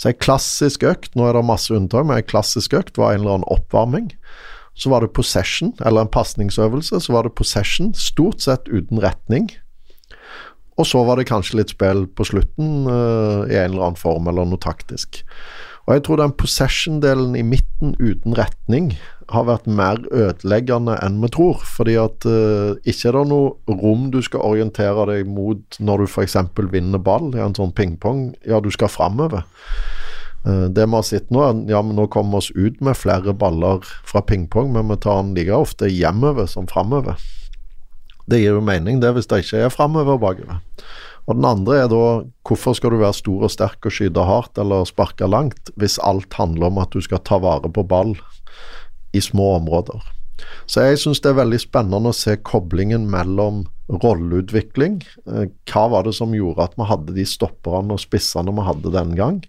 [0.02, 3.22] Så ei klassisk økt, nå er det masse unntak, men ei klassisk økt var en
[3.22, 4.10] eller annen oppvarming.
[4.76, 7.00] Så var det possession, eller en pasningsøvelse.
[7.00, 9.52] Så var det possession, stort sett uten retning.
[10.82, 14.30] Og så var det kanskje litt spill på slutten uh, i en eller annen form,
[14.30, 15.22] eller noe taktisk.
[15.84, 18.94] Og jeg tror den possession-delen i midten uten retning
[19.32, 21.60] har vært mer ødeleggende enn vi tror.
[21.76, 26.08] Fordi at uh, ikke er det noe rom du skal orientere deg mot når du
[26.08, 26.40] f.eks.
[26.72, 28.32] vinner ball i en sånn pingpong.
[28.48, 29.44] Ja, du skal framover.
[30.46, 33.00] Eh, det vi har sett nå, er ja, men nå kommer vi oss ut med
[33.00, 37.22] flere baller fra pingpong, men vi tar den like ofte hjemover som framover.
[38.28, 40.62] Det gir jo mening, det, hvis det ikke er framover og bakover.
[41.24, 42.04] Og den andre er da
[42.48, 46.36] hvorfor skal du være stor og sterk og skyte hardt eller sparke langt, hvis alt
[46.36, 48.18] handler om at du skal ta vare på ball
[49.16, 50.04] i små områder.
[50.68, 53.64] Så jeg syns det er veldig spennende å se koblingen mellom
[54.04, 55.00] rolleutvikling.
[55.28, 58.92] Eh, hva var det som gjorde at vi hadde de stopperne og spissene vi hadde
[58.96, 59.42] den gang?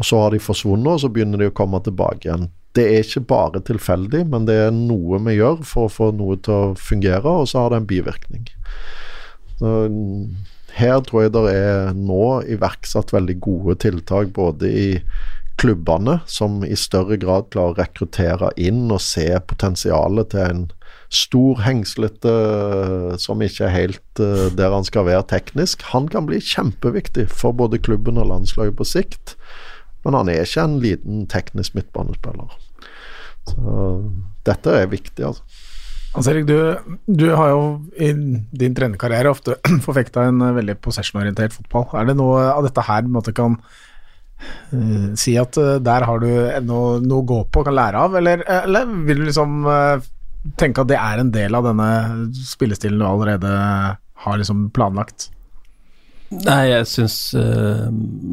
[0.00, 2.48] Og så har de forsvunnet, og så begynner de å komme tilbake igjen.
[2.72, 6.38] Det er ikke bare tilfeldig, men det er noe vi gjør for å få noe
[6.40, 8.48] til å fungere, og så har det en bivirkning.
[9.60, 9.74] Så,
[10.72, 14.88] her tror jeg det er nå iverksatt veldig gode tiltak både i
[15.60, 20.62] klubbene, som i større grad klarer å rekruttere inn og se potensialet til en
[21.12, 22.32] stor, hengslete
[23.20, 25.84] som ikke er helt uh, der han skal være teknisk.
[25.92, 29.36] Han kan bli kjempeviktig for både klubben og landslaget på sikt.
[30.04, 32.56] Men han er ikke en liten teknisk midtbanespiller.
[33.48, 33.76] Så
[34.46, 35.60] dette er viktig, altså.
[36.12, 36.58] Hans Erik, du,
[37.08, 37.62] du, har jo
[37.96, 41.88] i din trenerkarriere ofte forfekta en veldig possession-orientert fotball.
[41.96, 46.28] Er det noe av dette her du kan uh, si at uh, der har du
[46.68, 50.04] noe, noe, å gå på, kan lære av, eller, eller vil du liksom uh,
[50.60, 51.88] tenke at det er en del av denne
[52.36, 53.56] spillestilen du allerede
[54.26, 55.30] har liksom planlagt?
[56.32, 57.88] Nei, jeg syns uh,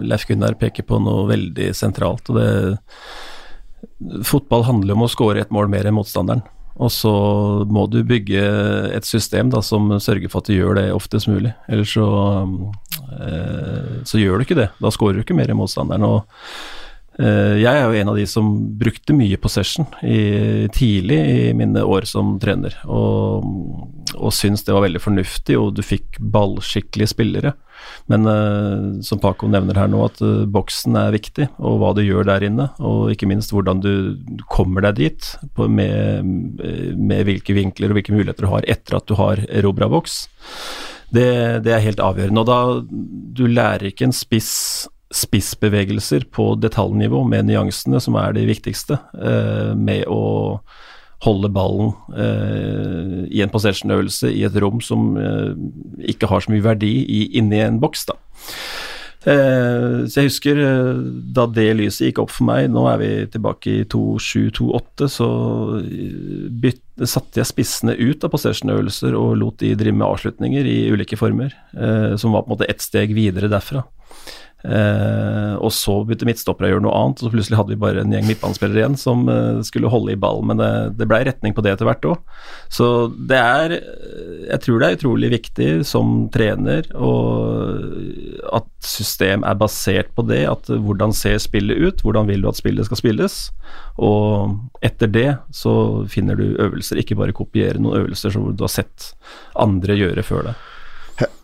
[0.05, 2.29] Leif Gunnar peker på noe veldig sentralt.
[2.31, 6.45] og det Fotball handler om å skåre et mål mer enn motstanderen.
[6.79, 7.11] Og så
[7.67, 8.43] må du bygge
[8.95, 11.51] et system da, som sørger for at du gjør det oftest mulig.
[11.67, 12.07] Ellers så,
[13.11, 14.69] uh, så gjør du ikke det.
[14.79, 16.07] Da skårer du ikke mer enn motstanderen.
[16.07, 16.21] og
[17.19, 21.83] Eh, jeg er jo en av de som brukte mye possession i, tidlig i mine
[21.83, 23.43] år som trener, og,
[24.15, 27.53] og syns det var veldig fornuftig, og du fikk ballskikkelige spillere.
[28.09, 32.01] Men uh, som Paco nevner her nå, at uh, boksen er viktig, og hva du
[32.01, 32.69] gjør der inne.
[32.81, 33.93] Og ikke minst hvordan du
[34.49, 36.25] kommer deg dit, med,
[36.97, 40.23] med, hvilke vinkler og hvilke muligheter du har etter at du har erobra boks.
[41.13, 41.29] Det,
[41.65, 42.41] det, er helt avgjørende.
[42.41, 42.59] Og da
[43.37, 49.73] Du lærer ikke en spiss spissbevegelser på detaljnivå med nyansene som er de viktigste, uh,
[49.73, 50.59] med å
[51.25, 55.51] holde ballen eh, i en possession-øvelse i et rom som eh,
[56.13, 58.07] ikke har så mye verdi i, inni en boks.
[58.11, 58.15] da.
[59.27, 60.99] Eh, så jeg husker eh,
[61.35, 65.27] da det lyset gikk opp for meg, nå er vi tilbake i 2728, så
[65.81, 70.77] eh, byt, satte jeg spissene ut av possession-øvelser og lot de drive med avslutninger i
[70.91, 71.53] ulike former,
[72.19, 73.85] som var på en måte ett steg videre derfra.
[74.59, 78.01] Eh, og så begynte midtstoppere å gjøre noe annet, og så plutselig hadde vi bare
[78.03, 81.55] en gjeng midtbanespillere igjen som eh, skulle holde i ball, men det, det blei retning
[81.55, 82.33] på det etter hvert òg.
[82.67, 82.89] Så
[83.29, 83.77] det er
[84.49, 90.41] Jeg tror det er utrolig viktig som trener og at system er basert på det,
[90.49, 93.37] at hvordan ser spillet ut, hvordan vil du at spillet skal spilles,
[93.99, 95.73] og etter det så
[96.11, 99.13] finner du øvelser, ikke bare kopiere noen øvelser som du har sett
[99.59, 100.68] andre gjøre før deg.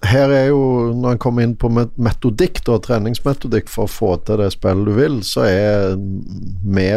[0.06, 0.62] Her er jo,
[0.94, 4.94] når en kommer inn på metodikk, da, treningsmetodikk for å få til det spillet du
[4.98, 6.90] vil, så er vi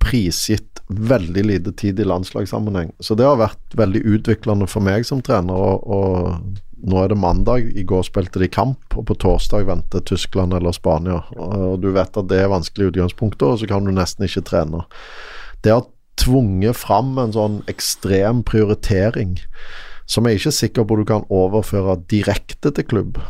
[0.00, 2.90] prisgitt veldig lite tid i landslagssammenheng.
[2.98, 5.54] Så det har vært veldig utviklende for meg som trener.
[5.54, 10.02] Og, og nå er det mandag, i går spilte de kamp, og på torsdag venter
[10.08, 11.20] Tyskland eller Spania.
[11.36, 14.82] Og du vet at det er vanskelig utgangspunkt, og så kan du nesten ikke trene.
[15.62, 15.86] Det har
[16.20, 19.38] tvunget fram en sånn ekstrem prioritering
[20.10, 23.20] som jeg ikke er sikker på du kan overføre direkte til klubb,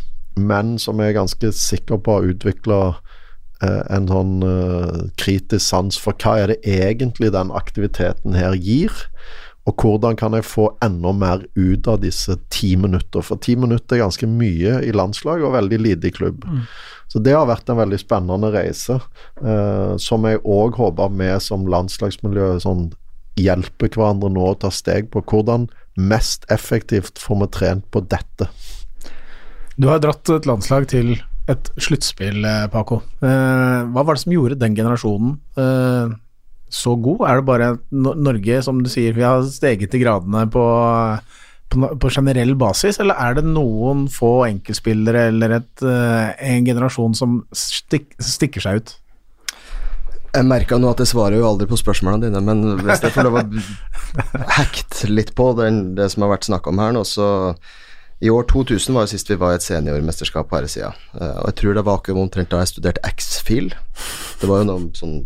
[0.41, 2.81] men som jeg er ganske sikker på å utvikle
[3.61, 8.95] eh, en sånn eh, kritisk sans for hva er det egentlig den aktiviteten her gir,
[9.69, 13.23] og hvordan kan jeg få enda mer ut av disse ti minutter?
[13.23, 16.47] For ti minutter er ganske mye i landslag og veldig lite i klubb.
[16.49, 16.65] Mm.
[17.13, 18.97] Så det har vært en veldig spennende reise,
[19.43, 22.89] eh, som jeg òg håper vi som landslagsmiljø sånn,
[23.41, 25.23] hjelper hverandre nå å ta steg på.
[25.29, 28.51] Hvordan mest effektivt får vi trent på dette?
[29.81, 31.15] Du har dratt et landslag til
[31.51, 33.01] et sluttspill, eh, Paco.
[33.23, 36.13] Eh, hva var det som gjorde den generasjonen eh,
[36.71, 37.25] så god?
[37.27, 40.65] Er det bare Norge, som du sier, vi har steget i gradene på,
[41.73, 47.41] på, på generell basis, eller er det noen få enkeltspillere eller et, en generasjon som
[47.51, 48.95] stik, stikker seg ut?
[50.31, 53.27] Jeg merka nå at jeg svarer jo aldri på spørsmålene dine, men hvis jeg får
[53.27, 53.45] lov å
[54.61, 57.27] hekte litt på den, det som har vært snakka om her nå, så
[58.21, 60.93] i år 2000 var jo sist vi var i et seniormesterskap på herresida.
[61.17, 63.71] Uh, og jeg tror det var akkurat omtrent da jeg studerte X-fil.
[64.43, 65.23] Det var jo noe sånn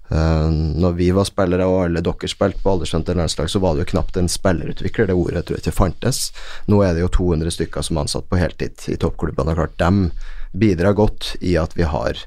[0.06, 3.88] Uh, når vi var spillere og alle dere spilte på aldersskjønte landslag, så var det
[3.88, 5.08] jo knapt en spillerutvikler.
[5.10, 6.20] Det ordet tror jeg ikke fantes.
[6.70, 9.56] Nå er det jo 200 stykker som er ansatt på heltid i toppklubbene.
[9.56, 10.04] og Klart dem
[10.60, 12.20] bidrar godt i at vi har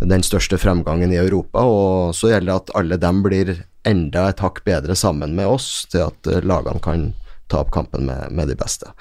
[0.00, 1.64] den største fremgangen i Europa.
[1.64, 3.54] Og så gjelder det at alle dem blir
[3.88, 7.10] enda et hakk bedre sammen med oss, til at eh, lagene kan
[7.50, 8.92] ta opp kampen med, med de beste.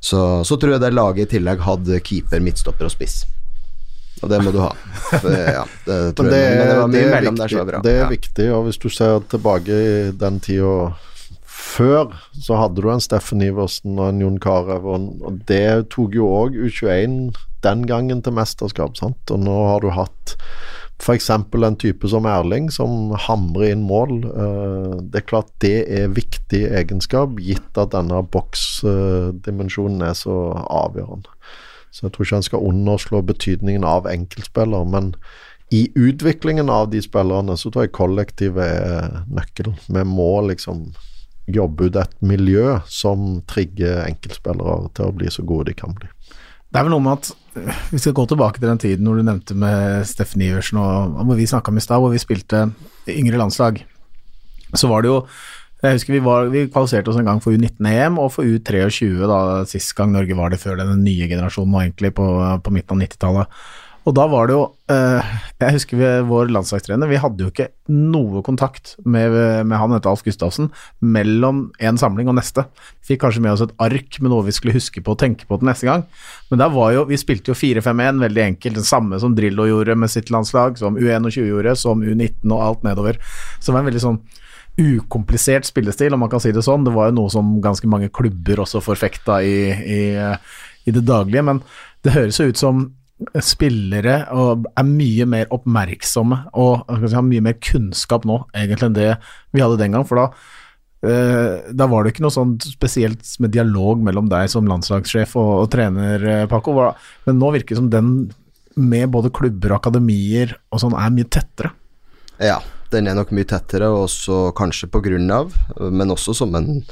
[0.00, 3.22] Så, så tror jeg det laget i tillegg hadde keeper, midtstopper og spiss
[4.24, 4.70] og det må du ha.
[5.10, 7.80] For, ja, det tror det, det var mye mellom viktig, der som var bra.
[7.84, 8.12] Det er ja.
[8.12, 10.76] viktig, og hvis du ser tilbake i den tida
[11.64, 16.28] før, så hadde du en Steffen Iversen og en Jon Carew, og det tok jo
[16.30, 17.34] òg U21
[17.64, 20.36] den gangen til mesterskap, sant, og nå har du hatt
[21.02, 21.28] F.eks.
[21.30, 24.12] en type som Erling, som hamrer inn mål.
[24.30, 31.34] Eh, det er klart det er viktig egenskap, gitt at denne boksdimensjonen er så avgjørende.
[31.94, 34.86] Så jeg tror ikke en skal underslå betydningen av enkeltspillere.
[34.90, 35.12] Men
[35.74, 39.76] i utviklingen av de spillerne, så tror jeg kollektivet er nøkkelen.
[39.90, 40.88] Vi må liksom
[41.50, 46.08] jobbe ut et miljø som trigger enkeltspillere til å bli så gode de kan bli.
[46.74, 47.28] Det er vel noe med at
[47.60, 51.20] øh, Vi skal gå tilbake til den tiden når du nevnte med Steffen Iversen og
[51.20, 52.64] hvor vi snakka om i stad, hvor vi spilte
[53.10, 53.84] yngre landslag.
[54.74, 55.20] Så var det jo
[55.84, 59.40] jeg husker vi, var, vi kvalifiserte oss en gang for U19-EM og for U23 da
[59.68, 62.24] sist gang Norge var det før den nye generasjonen var egentlig på,
[62.64, 63.58] på midten av 90-tallet.
[64.04, 67.70] Og da var det jo eh, Jeg husker vi, vår landslagstrener, vi hadde jo ikke
[67.88, 69.32] noe kontakt med,
[69.64, 70.68] med han etter Alf Gustavsen
[71.00, 72.66] mellom en samling og neste.
[73.04, 75.58] Fikk kanskje med oss et ark med noe vi skulle huske på og tenke på
[75.60, 76.04] til neste gang.
[76.50, 78.78] Men der var jo, vi spilte jo 4-5-1, veldig enkelt.
[78.80, 82.84] Den samme som Drillo gjorde med sitt landslag, som U21 gjorde, som U19 og alt
[82.88, 83.20] nedover.
[83.58, 84.20] Så det var en veldig sånn
[84.80, 86.84] ukomplisert spillestil, om man kan si det sånn.
[86.84, 90.02] Det var jo noe som ganske mange klubber også forfekta i, i,
[90.84, 91.62] i det daglige, men
[92.04, 92.84] det høres jo ut som
[93.44, 99.10] spillere er mye mer oppmerksomme og si, har mye mer kunnskap nå egentlig enn det
[99.54, 100.06] vi hadde den gang.
[100.08, 100.26] For da,
[101.06, 105.52] eh, da var det ikke noe sånn spesielt med dialog mellom deg som landslagssjef og,
[105.62, 106.74] og trener, eh, Paco.
[107.28, 108.14] Men nå virker det som den
[108.74, 111.70] med både klubber og akademier og sånn er mye tettere.
[112.42, 112.58] Ja,
[112.90, 116.82] den er nok mye tettere, også kanskje på grunn av, men også som en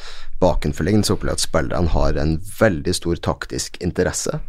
[0.43, 4.40] bakenforliggende, så opplever jeg at spillerne har en veldig stor taktisk interesse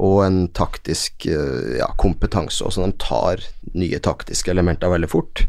[0.00, 3.42] og en taktisk eh, ja, kompetanse, også de tar
[3.76, 5.44] nye taktiske elementer veldig fort.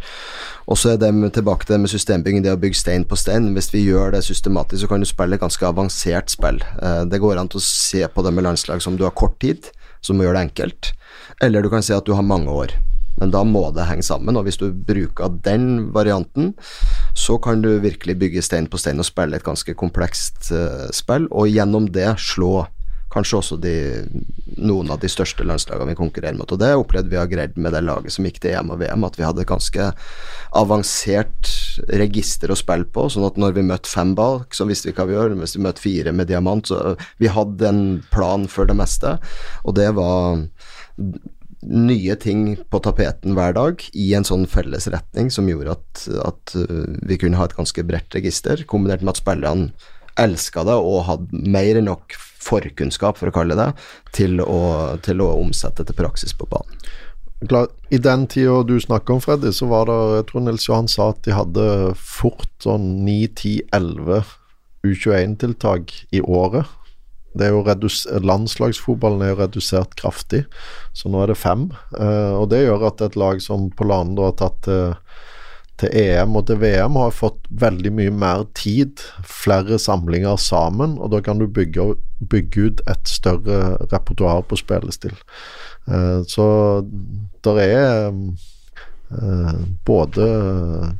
[0.68, 3.52] Og så er det tilbake til det med systembygging, det å bygge stein på stein.
[3.56, 6.60] Hvis vi gjør det systematisk, så kan du spille ganske avansert spill.
[6.82, 9.40] Eh, det går an til å se på det med landslag som du har kort
[9.44, 9.72] tid,
[10.04, 10.92] som gjør det enkelt,
[11.44, 12.76] eller du kan si at du har mange år.
[13.22, 16.54] Men da må det henge sammen, og hvis du bruker den varianten,
[17.14, 21.30] så kan du virkelig bygge stein på stein og spille et ganske komplekst uh, spill,
[21.32, 22.66] og gjennom det slå
[23.14, 23.74] kanskje også de,
[24.58, 26.50] noen av de største landslagene vi konkurrerer mot.
[26.50, 29.06] Og det opplevde vi har greid med det laget som gikk til EM og VM,
[29.06, 29.90] at vi hadde et ganske
[30.58, 31.52] avansert
[32.02, 33.06] register å spille på.
[33.14, 35.38] sånn at når vi møtte fem balk, så visste vi hva vi gjør.
[35.44, 39.18] Hvis vi møtte fire med diamant, så vi hadde en plan for det meste.
[39.64, 40.42] Og det var
[41.64, 46.56] nye ting på tapeten hver dag i en sånn felles retning som gjorde at, at
[46.60, 49.72] uh, vi kunne ha et ganske bredt register, kombinert med at spillerne
[50.20, 53.70] elska det og hadde mer enn nok forkunnskap, for å kalle det,
[54.16, 54.60] til å,
[55.06, 56.78] til å omsette til praksis på banen.
[57.92, 61.10] I den tida du snakker om, Freddy, så var det Jeg tror Nils Johan sa
[61.12, 61.66] at de hadde
[62.00, 64.24] fort sånn 9-10-11
[64.88, 66.70] U21-tiltak i året
[67.34, 70.44] det er jo landslagsfotballen er jo redusert kraftig,
[70.94, 71.68] så nå er det fem.
[71.98, 74.94] Uh, og Det gjør at et lag som på landet har tatt til,
[75.82, 81.14] til, EM og til VM, har fått veldig mye mer tid, flere samlinger sammen, og
[81.16, 81.96] da kan du bygge,
[82.30, 85.18] bygge ut et større repertoar på spillestil.
[85.90, 86.46] Uh, så
[87.44, 89.58] der er uh,
[89.90, 90.30] både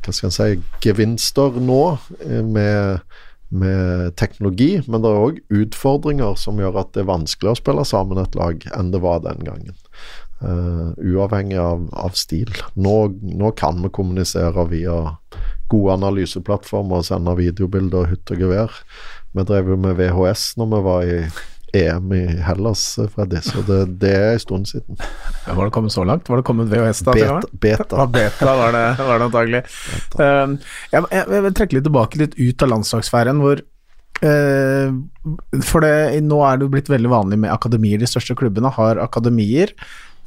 [0.02, 0.50] hva skal jeg si,
[0.82, 1.84] gevinster nå
[2.26, 3.06] med
[3.48, 7.86] med teknologi, men det er òg utfordringer som gjør at det er vanskelig å spille
[7.86, 9.76] sammen et lag enn det var den gangen.
[10.44, 12.50] Uh, uavhengig av, av stil.
[12.74, 14.98] Nå, nå, kan vi kommunisere via
[15.72, 18.80] gode analyseplattformer og sende videobilder og hytt og gevær.
[19.34, 21.20] Vi drev jo med VHS når vi var i,
[21.74, 22.82] EM i Hellas,
[23.14, 24.98] Freddy, så det, det er en stund siden.
[25.46, 26.28] Ja, var det kommet så langt?
[26.28, 27.14] Var det kommet VHS da?
[27.16, 27.52] Beta.
[27.52, 28.00] beta.
[28.00, 29.62] Ja, beta var det, var det antagelig.
[30.18, 30.56] Um,
[30.92, 33.62] jeg, jeg, jeg vil trekke litt tilbake litt ut av landslagssfæren, hvor
[34.24, 34.96] uh,
[35.66, 35.94] For det,
[36.24, 38.02] nå er det jo blitt veldig vanlig med akademier.
[38.02, 39.74] De største klubbene har akademier.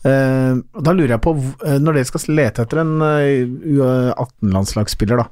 [0.06, 1.34] Uh, da lurer jeg på,
[1.66, 5.26] eh, når dere skal lete etter en eh, U18-landslagsspiller, da,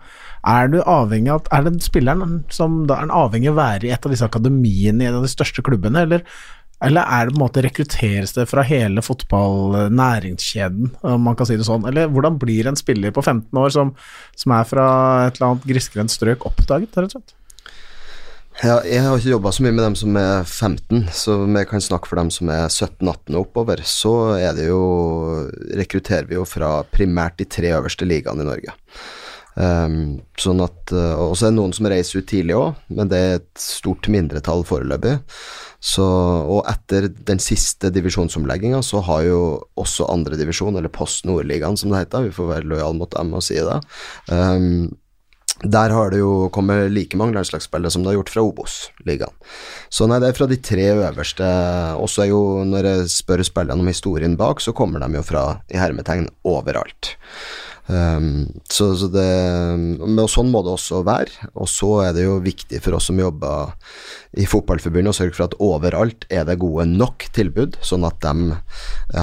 [0.46, 3.94] er du avhengig av Er den spilleren som da er avhengig av å være i
[3.96, 6.26] et av disse akademiene i en av de største klubbene, eller,
[6.86, 11.58] eller er det på en måte rekrutteres det fra hele fotball-næringskjeden, om man kan si
[11.58, 11.88] det sånn?
[11.90, 13.96] Eller hvordan blir en spiller på 15 år som,
[14.38, 14.86] som er fra
[15.30, 17.36] et eller annet grisgrendt strøk, oppdaget, rett og slett?
[18.64, 21.82] Ja, jeg har ikke jobba så mye med dem som er 15, så jeg kan
[21.84, 23.82] snakke for dem som er 17-18 og oppover.
[23.84, 24.80] Så er det jo
[25.76, 28.78] rekrutterer vi jo fra primært de tre øverste ligaene i Norge.
[29.56, 33.08] Um, sånn at, uh, Og så er det noen som reiser ut tidlig òg, men
[33.12, 35.14] det er et stort mindretall foreløpig.
[35.80, 39.40] Så, og etter den siste divisjonsomlegginga så har jo
[39.80, 43.46] også andredivisjon, eller Post Nordligaen som det heter, vi får være lojale mot dem og
[43.46, 43.80] si det,
[44.34, 44.90] um,
[45.64, 49.32] der har det jo kommet like mange landslagsspillere som det har gjort fra Obos-ligaen.
[49.88, 51.48] Så nei, det er fra de tre øverste.
[51.96, 55.46] Også er jo, når jeg spør spillerne om historien bak, så kommer de jo fra,
[55.72, 57.16] i hermetegn, overalt.
[57.88, 59.26] Um, så, så det,
[60.02, 61.50] og sånn må det også være.
[61.54, 63.76] Og så er det jo viktig for oss som jobber
[64.36, 68.58] i Fotballforbundet å sørge for at overalt er det gode nok tilbud, sånn at de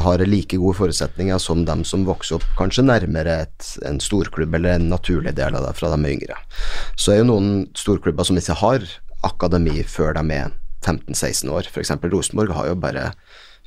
[0.07, 4.79] har like gode forutsetninger som dem som vokser opp kanskje nærmere et, en storklubb eller
[4.79, 6.41] en naturlig del av det fra de er yngre.
[6.97, 8.87] Så er jo noen storklubber som ikke har
[9.27, 10.53] akademi før de er
[10.83, 11.69] 15-16 år.
[11.71, 11.95] F.eks.
[12.11, 13.13] Rosenborg har jo bare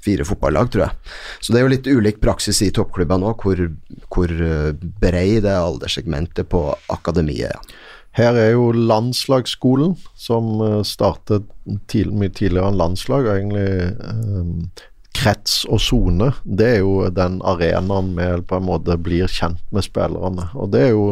[0.06, 1.16] fire fotballag, tror jeg.
[1.41, 3.66] Så det er jo litt ulik praksis i toppklubbene òg, hvor,
[4.14, 7.76] hvor eh, brei det alderssegmentet på akademiet er.
[8.16, 11.47] Her er jo landslagsskolen, som eh, startet
[11.91, 13.28] tid, mye tidligere enn landslag.
[13.34, 14.68] egentlig um,
[15.16, 19.86] Krets og sone, det er jo den arenaen vi på en måte blir kjent med
[19.88, 20.49] spillerne.
[20.60, 21.06] Og det er jo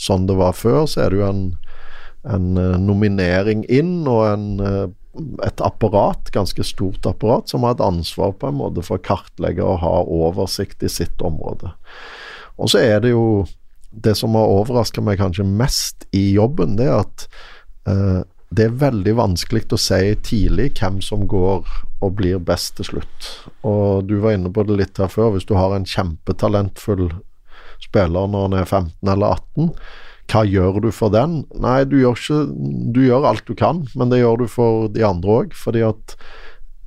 [0.00, 0.86] sånn det var før.
[0.88, 1.42] Så er det jo en,
[2.24, 2.48] en
[2.86, 4.46] nominering inn og en,
[5.44, 9.64] et apparat, ganske stort apparat, som har et ansvar på en måte for å kartlegge
[9.66, 11.72] og ha oversikt i sitt område.
[12.60, 13.46] Og så er det jo
[13.90, 17.26] det som har overraska meg kanskje mest i jobben, det er at
[17.90, 21.68] eh, det er veldig vanskelig å si tidlig hvem som går
[22.02, 23.28] og blir best til slutt.
[23.66, 25.36] Og du var inne på det litt her før.
[25.36, 27.12] Hvis du har en kjempetalentfull
[27.80, 29.70] spiller når han er 15 eller 18,
[30.30, 31.42] hva gjør du for den?
[31.58, 32.40] Nei, du gjør, ikke,
[32.94, 35.56] du gjør alt du kan, men det gjør du for de andre òg.
[35.58, 36.16] Fordi at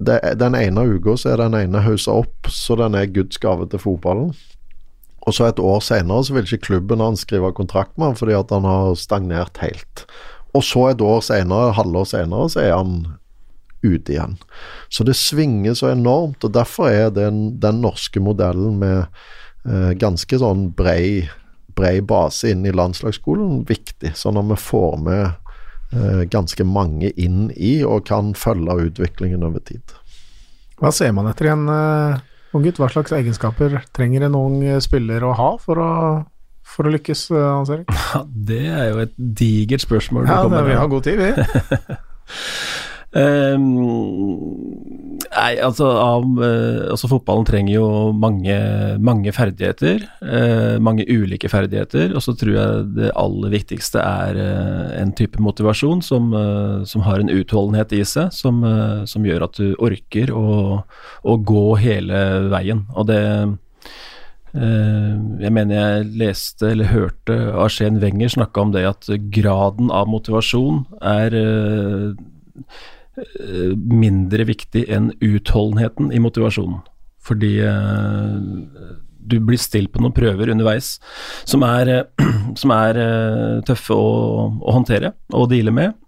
[0.04, 3.68] det, den ene uka så er den ene haussa opp så den er Guds gave
[3.72, 4.34] til fotballen.
[5.24, 8.36] Og så et år senere så vil ikke klubben hans skrive kontrakt med han fordi
[8.36, 10.06] at han har stagnert helt.
[10.54, 12.98] Og så et år senere, halvår senere, så er han
[13.84, 14.36] ute igjen.
[14.94, 19.08] Så det svinger så enormt, og derfor er den, den norske modellen med
[19.68, 21.26] eh, ganske sånn brei,
[21.76, 24.14] brei base inn i landslagsskolen viktig.
[24.18, 25.24] Så når vi får med
[25.94, 29.96] eh, ganske mange inn i og kan følge utviklingen over tid.
[30.82, 32.22] Hva ser man etter i en uh,
[32.56, 32.80] ung gutt?
[32.82, 35.92] Hva slags egenskaper trenger en ung eh, spiller å ha for å,
[36.68, 37.92] for å lykkes, uh, Hans Erik?
[38.14, 40.28] Ja, det er jo et digert spørsmål.
[40.28, 41.32] Ja, kommer det, vi har god tid, vi.
[43.14, 43.66] Ehm,
[45.30, 47.88] nei, altså, av, eh, altså Fotballen trenger jo
[48.18, 48.56] mange,
[49.04, 50.08] mange ferdigheter.
[50.24, 52.16] Uh, mange ulike ferdigheter.
[52.18, 56.32] Og så tror jeg det aller viktigste er uh, en type motivasjon som,
[56.90, 58.64] som har en utholdenhet i seg, som,
[59.10, 60.82] som gjør at du orker å,
[61.24, 62.88] å gå hele veien.
[62.98, 63.22] Og det
[64.54, 70.84] jeg mener jeg leste eller hørte Arsen Wenger snakke om det at graden av motivasjon
[71.02, 71.34] er
[73.76, 76.82] mindre viktig enn utholdenheten i motivasjonen.
[77.24, 78.94] Fordi eh,
[79.24, 80.98] du blir stilt på noen prøver underveis
[81.50, 86.00] som er, eh, som er eh, tøffe å, å håndtere og deale med.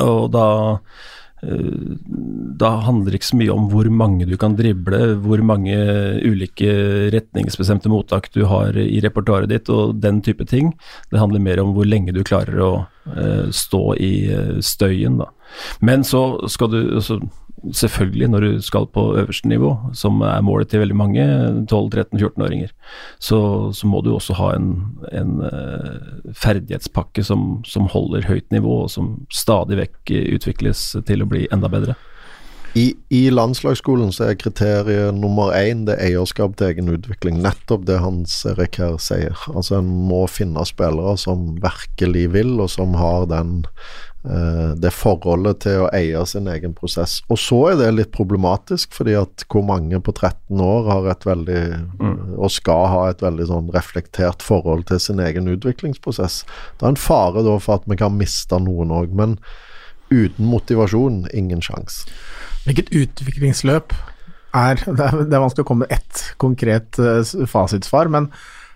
[0.00, 1.10] Og da eh,
[1.42, 5.74] da handler det ikke så mye om hvor mange du kan drible, hvor mange
[6.22, 6.70] ulike
[7.10, 10.70] retningsbestemte mottak du har i repertoaret ditt og den type ting.
[11.10, 12.72] Det handler mer om hvor lenge du klarer å
[13.16, 15.32] eh, stå i eh, støyen, da.
[15.84, 17.18] Men så skal du altså,
[17.70, 21.26] Selvfølgelig, når du skal på øverste nivå, som er målet til veldig mange
[21.70, 22.72] 12-13-14-åringer,
[23.22, 23.38] så,
[23.72, 24.72] så må du også ha en,
[25.12, 31.30] en eh, ferdighetspakke som, som holder høyt nivå, og som stadig vekk utvikles til å
[31.30, 31.94] bli enda bedre.
[32.74, 37.42] I, I landslagsskolen så er kriteriet nummer én det er eierskap til egen utvikling.
[37.44, 39.36] Nettopp det Hans Erik her sier.
[39.52, 43.58] Altså En må finne spillere som virkelig vil, og som har den
[44.22, 47.16] det forholdet til å eie sin egen prosess.
[47.26, 51.26] Og så er det litt problematisk, fordi at hvor mange på 13 år har et
[51.26, 51.62] veldig
[51.98, 52.14] mm.
[52.36, 56.42] Og skal ha et veldig sånn reflektert forhold til sin egen utviklingsprosess.
[56.78, 59.36] Det er en fare da for at vi kan miste noen òg, men
[60.12, 62.06] uten motivasjon, ingen sjanse.
[62.66, 63.94] Hvilket utviklingsløp
[64.52, 68.28] er Det er, vanskelig å komme med ett konkret uh, fasitsvar, men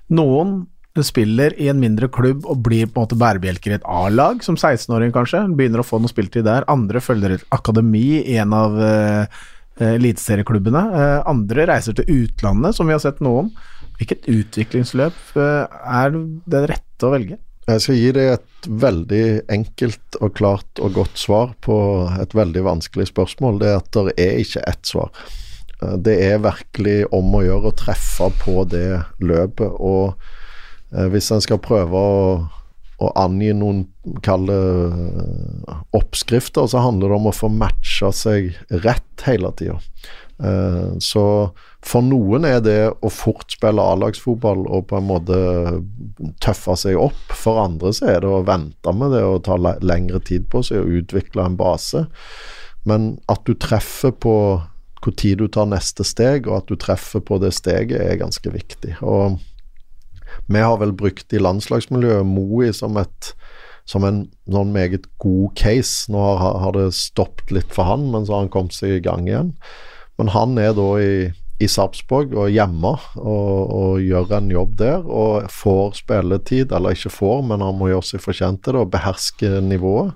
[0.09, 0.65] noen
[1.05, 4.57] spiller i en mindre klubb og blir på en måte bærebjelker i et A-lag, som
[4.57, 6.67] 16-åring kanskje, begynner å få noe spiltid der.
[6.73, 9.41] Andre følger et akademi i en av uh,
[9.85, 10.85] eliteserieklubbene.
[10.95, 13.51] Uh, andre reiser til utlandet, som vi har sett noen.
[13.99, 16.17] Hvilket utviklingsløp uh, er
[16.49, 17.41] det rette å velge?
[17.67, 21.77] Jeg skal gi deg et veldig enkelt og klart og godt svar på
[22.23, 23.59] et veldig vanskelig spørsmål.
[23.59, 25.11] Det er at det er ikke ett svar.
[25.77, 29.67] Det er virkelig om å gjøre å treffe på det løpet.
[29.77, 30.15] og
[30.91, 32.21] hvis en skal prøve å,
[33.03, 33.85] å angi noen
[34.25, 34.57] kalde
[34.87, 39.81] eh, oppskrifter, så handler det om å få matcha seg rett hele tida.
[40.43, 41.25] Eh, så
[41.87, 45.41] for noen er det å fort spille A-lagsfotball og på en måte
[46.43, 47.35] tøffe seg opp.
[47.35, 50.83] For andre så er det å vente med det og ta lengre tid på seg
[50.83, 52.07] og utvikle en base.
[52.87, 54.37] Men at du treffer på
[55.05, 58.51] hvor tid du tar neste steg, og at du treffer på det steget, er ganske
[58.51, 58.97] viktig.
[59.07, 59.37] Og
[60.47, 63.33] vi har vel brukt i landslagsmiljøet Moi som, et,
[63.89, 66.07] som en sånn meget god case.
[66.13, 69.03] Nå har, har, det stoppet litt for han, men så har han kommet seg i
[69.05, 69.57] gang igjen.
[70.21, 71.17] Men han er da i,
[71.63, 75.03] i Sarpsborg og hjemme og, og, gjør en jobb der.
[75.03, 78.95] Og får spilletid, eller ikke får, men han må gjøre seg fortjent til det og
[78.95, 80.15] beherske nivået.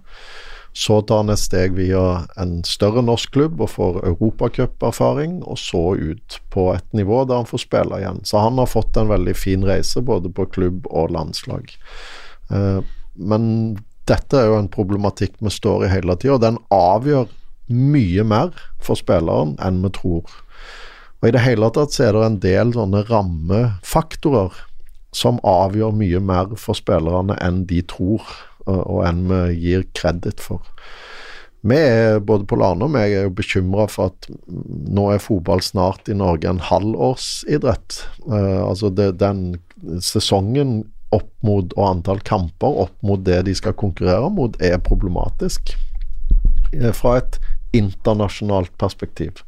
[0.72, 5.82] Så tar han et steg via en større norsk klubb og får europacuperfaring, og så
[5.98, 8.22] ut på et nivå der han får spille igjen.
[8.24, 11.74] Så han har fått en veldig fin reise både på klubb og landslag.
[12.54, 12.80] Eh,
[13.18, 13.44] men
[14.10, 17.28] dette er jo en problematikk vi står i hele tida, og den avgjør
[17.70, 20.30] mye mer for spilleren enn vi tror.
[21.20, 24.56] Og I det hele tatt så er det en del sånne rammefaktorer
[25.14, 28.24] som avgjør mye mer for spillerne enn de tror
[28.70, 30.64] og enn vi gir kreditt for.
[31.60, 35.60] Vi er, både på Lane og jeg er jo bekymra for at nå er fotball
[35.60, 37.98] snart i Norge en halvårsidrett.
[38.24, 39.58] Uh, altså det, den
[40.00, 40.80] sesongen
[41.12, 45.74] opp mot, og antall kamper opp mot det de skal konkurrere mot, er problematisk.
[46.72, 47.40] Uh, fra et
[47.76, 49.44] internasjonalt perspektiv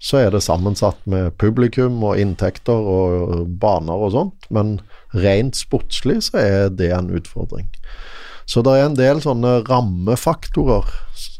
[0.00, 4.78] så er det sammensatt med publikum og inntekter og baner og sånt, men
[5.12, 7.68] rent sportslig så er det en utfordring.
[8.50, 10.88] Så det er en del sånne rammefaktorer.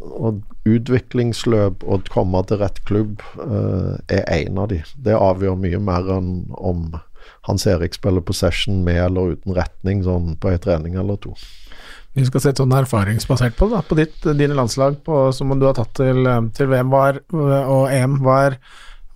[0.01, 4.83] Og utviklingsløp og å komme til rett klubb uh, er en av de.
[4.95, 6.93] Det avgjør mye mer enn om
[7.49, 11.35] Hans Erik spiller possession med eller uten retning sånn på en trening eller to.
[12.15, 15.77] Vi skal se sånn erfaringsbasert på det, på ditt, dine landslag på, som du har
[15.79, 18.19] tatt til, til VM var, og EM.
[18.25, 18.41] Hva,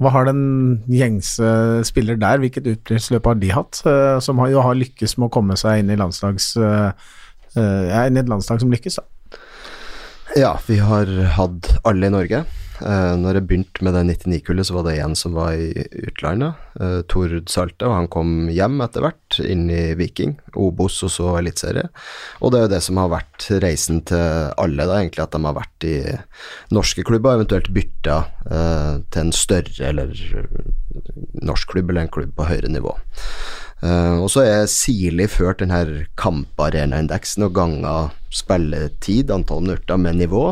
[0.03, 0.45] hva har den
[0.91, 1.51] gjengse
[1.87, 5.59] spiller der, hvilket utviklingsløp har de hatt, uh, som har, har lykkes med å komme
[5.61, 6.57] seg inn i landslags...
[6.59, 7.24] Uh, Eh,
[7.55, 9.41] jeg er inne et landslag som lykkes, da.
[10.35, 12.45] Ja, vi har hatt alle i Norge.
[12.81, 16.59] Uh, når jeg begynte med det 99-kullet, så var det én som var i utlandet,
[16.83, 21.37] uh, Tord Salte, og han kom hjem etter hvert, inn i Viking, Obos og så
[21.39, 21.87] Eliteserie.
[22.43, 25.43] Og det er jo det som har vært reisen til alle, da, egentlig, at de
[25.47, 25.97] har vært i
[26.75, 30.11] norske klubber, eventuelt bytta uh, til en større eller
[31.47, 32.97] norsk klubb eller en klubb på høyere nivå.
[33.85, 37.97] Uh, og så er sirlig ført denne kamparenaindeksen og ganga
[38.33, 40.47] spilletid, antall minutter, med nivå.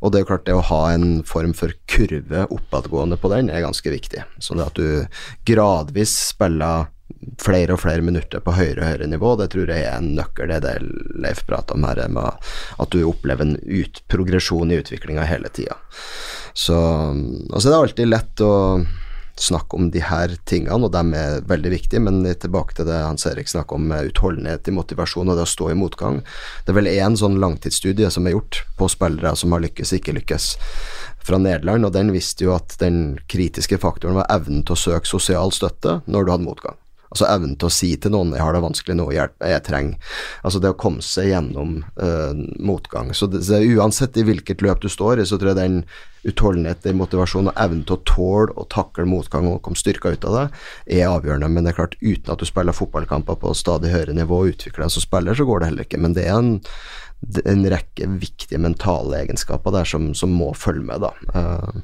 [0.00, 3.66] Og det er klart det å ha en form for kurve oppadgående på den er
[3.66, 4.24] ganske viktig.
[4.40, 5.20] Så det at du
[5.50, 6.88] gradvis spiller
[7.42, 10.48] flere og flere minutter på høyere og høyere nivå, det tror jeg er en nøkkel.
[10.48, 12.50] Det er det Leif prater om her, med
[12.80, 15.76] at du opplever en ut, progresjon i utviklinga hele tida.
[16.56, 18.52] Så altså det er alltid lett å
[19.40, 22.02] snakke om de her tingene, og de er veldig viktige.
[22.04, 25.70] Men tilbake til det Hans Erik snakker om utholdenhet i motivasjon og det å stå
[25.72, 26.20] i motgang.
[26.64, 30.16] Det er vel én sånn langtidsstudie som er gjort på spillere som har lykkes, ikke
[30.20, 30.52] lykkes,
[31.24, 35.08] fra Nederland, og den viste jo at den kritiske faktoren var evnen til å søke
[35.08, 36.78] sosial støtte når du hadde motgang.
[37.10, 39.98] Altså evnen til å si til noen 'jeg har det vanskelig nå, hjelp jeg trenger'
[40.44, 43.10] Altså det å komme seg gjennom uh, motgang.
[43.14, 45.84] Så, det, så uansett i hvilket løp du står i, så tror jeg den
[46.28, 50.26] utholdenhet, den motivasjon og evnen til å tåle og takle motgang og komme styrka ut
[50.28, 50.46] av det,
[51.00, 51.50] er avgjørende.
[51.50, 54.86] Men det er klart, uten at du spiller fotballkamper på stadig høyere nivå og utvikler
[54.86, 56.02] deg som spiller, så går det heller ikke.
[56.02, 56.58] Men det er en
[57.44, 61.04] en rekke viktige mentale egenskaper der som, som må følge med.
[61.04, 61.10] da.
[61.36, 61.82] Uh,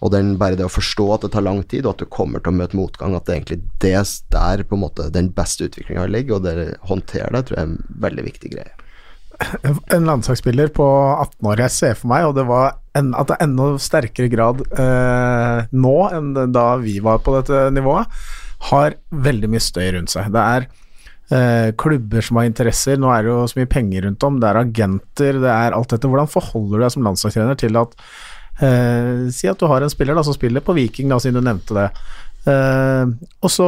[0.00, 2.42] og den, bare det å forstå at det tar lang tid, og at du kommer
[2.42, 3.96] til å møte motgang, at det egentlig det
[4.32, 7.72] der på en måte den beste utviklinga ligger, og det håndterer det, tror jeg er
[7.72, 8.75] en veldig viktig greie.
[9.94, 13.36] En landslagsspiller på 18 år jeg ser for meg, og det var en, at det
[13.36, 18.08] er enda sterkere grad eh, nå enn da vi var på dette nivået,
[18.70, 20.30] har veldig mye støy rundt seg.
[20.32, 20.68] Det er
[21.36, 24.48] eh, klubber som har interesser, nå er det jo så mye penger rundt om, det
[24.48, 26.10] er agenter, det er alt dette.
[26.10, 27.96] Hvordan forholder du deg som landslagstrener til at
[28.64, 31.44] eh, Si at du har en spiller da, som spiller på Viking, da, siden du
[31.44, 31.90] nevnte det.
[32.46, 33.10] Uh,
[33.42, 33.64] og så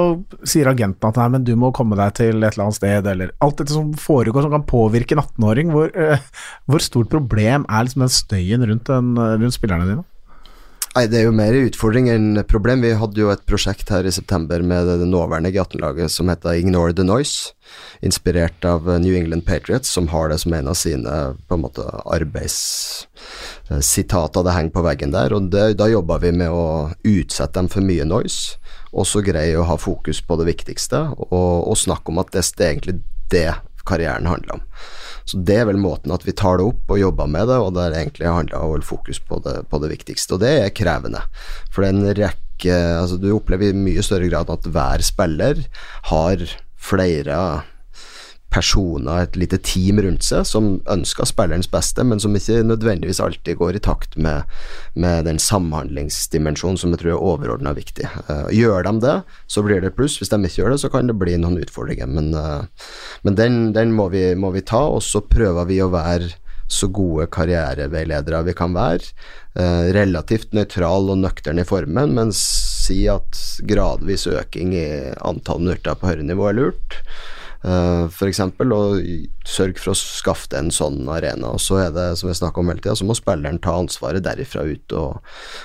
[0.46, 3.32] sier agenten at nei, men du må komme deg til et eller annet sted, eller
[3.42, 5.72] alt dette som foregår som kan påvirke en 18-åring.
[5.74, 10.06] Hvor, uh, hvor, stort problem er liksom den støyen rundt, den, rundt spillerne dine?
[10.94, 12.82] Nei, Det er jo mer utfordring enn problem.
[12.82, 16.92] Vi hadde jo et prosjekt her i september med det nåværende G18-laget som heter Ignore
[16.96, 17.38] the Noise,
[18.02, 21.14] inspirert av New England Patriots, som har det som en av sine
[21.46, 25.28] på en måte arbeidssitater det henger på veggen der.
[25.34, 28.58] og det, Da jobba vi med å utsette dem for mye noise
[28.92, 32.72] også greie å ha fokus på det viktigste, og, og snakke om at det, er
[32.72, 33.00] egentlig
[33.32, 33.50] det
[33.88, 34.64] karrieren handler om.
[35.28, 37.74] Så Det er vel måten at vi tar det opp og jobber med det, og
[37.76, 40.36] det er egentlig handler om å holde fokus på det, på det, viktigste.
[40.36, 41.20] Og det er krevende.
[41.68, 45.60] For det er en rekke altså Du opplever i mye større grad at hver spiller
[46.10, 46.42] har
[46.74, 47.36] flere
[48.50, 53.58] personer, et lite team rundt seg, som ønsker spillerens beste, men som ikke nødvendigvis alltid
[53.60, 54.48] går i takt med,
[54.96, 58.08] med den samhandlingsdimensjonen som jeg tror er overordna viktig.
[58.30, 59.16] Uh, gjør de det,
[59.52, 60.16] så blir det pluss.
[60.20, 62.08] Hvis de ikke gjør det, så kan det bli noen utfordringer.
[62.08, 62.92] Men, uh,
[63.26, 66.32] men den, den må, vi, må, vi, ta, og så prøver vi å være
[66.68, 69.12] så gode karriereveiledere vi kan være.
[69.58, 72.32] Uh, relativt nøytral og nøktern i formen, men
[72.88, 73.38] si at
[73.68, 74.88] gradvis øking i
[75.26, 77.07] antall minutter på høyere nivå er lurt eh,
[77.62, 79.00] f.eks., og
[79.48, 81.54] sørge for å skaffe en sånn arena.
[81.56, 84.24] Og så er det, som jeg snakker om hele tida, så må spilleren ta ansvaret
[84.26, 85.18] derifra ut og,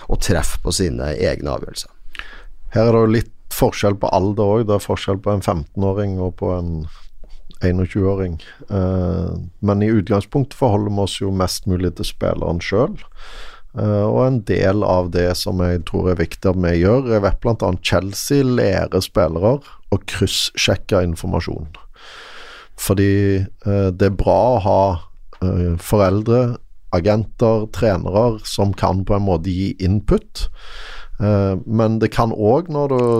[0.10, 1.94] og treffe på sine egne avgjørelser.
[2.74, 4.68] Her er det jo litt forskjell på alder òg.
[4.68, 6.76] Det er forskjell på en 15-åring og på en
[7.64, 8.40] 21-åring.
[8.68, 12.98] Uh, eh, men i utgangspunktet forholder vi oss jo mest mulig til spilleren sjøl.
[13.74, 17.24] Eh, og en del av det som jeg tror er viktig at vi gjør, jeg
[17.26, 17.72] vet bl.a.
[17.82, 19.56] Chelsea lærer spillere
[19.94, 21.72] å kryssjekke informasjon.
[22.80, 23.14] Fordi
[23.44, 24.82] eh, det er bra å ha
[25.44, 26.58] eh, foreldre,
[26.94, 30.48] agenter, trenere som kan på en måte gi input.
[31.22, 32.74] Eh, men det kan òg,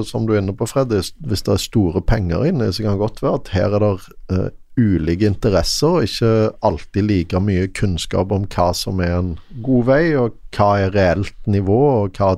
[0.10, 3.06] som du er inne på, Freddy, hvis det er store penger inne, så kan det
[3.06, 8.48] godt være at her er det ulike interesser, og ikke alltid like mye kunnskap om
[8.50, 12.34] hva som er en god vei, og hva er reelt nivå, og hva,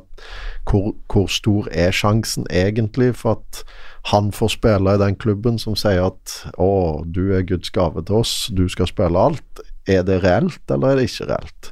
[0.68, 3.64] hvor, hvor stor er sjansen egentlig for at
[4.12, 8.20] han får spille i den klubben som sier at å, du er Guds gave til
[8.20, 9.64] oss, du skal spille alt.
[9.90, 11.72] Er det reelt, eller er det ikke reelt?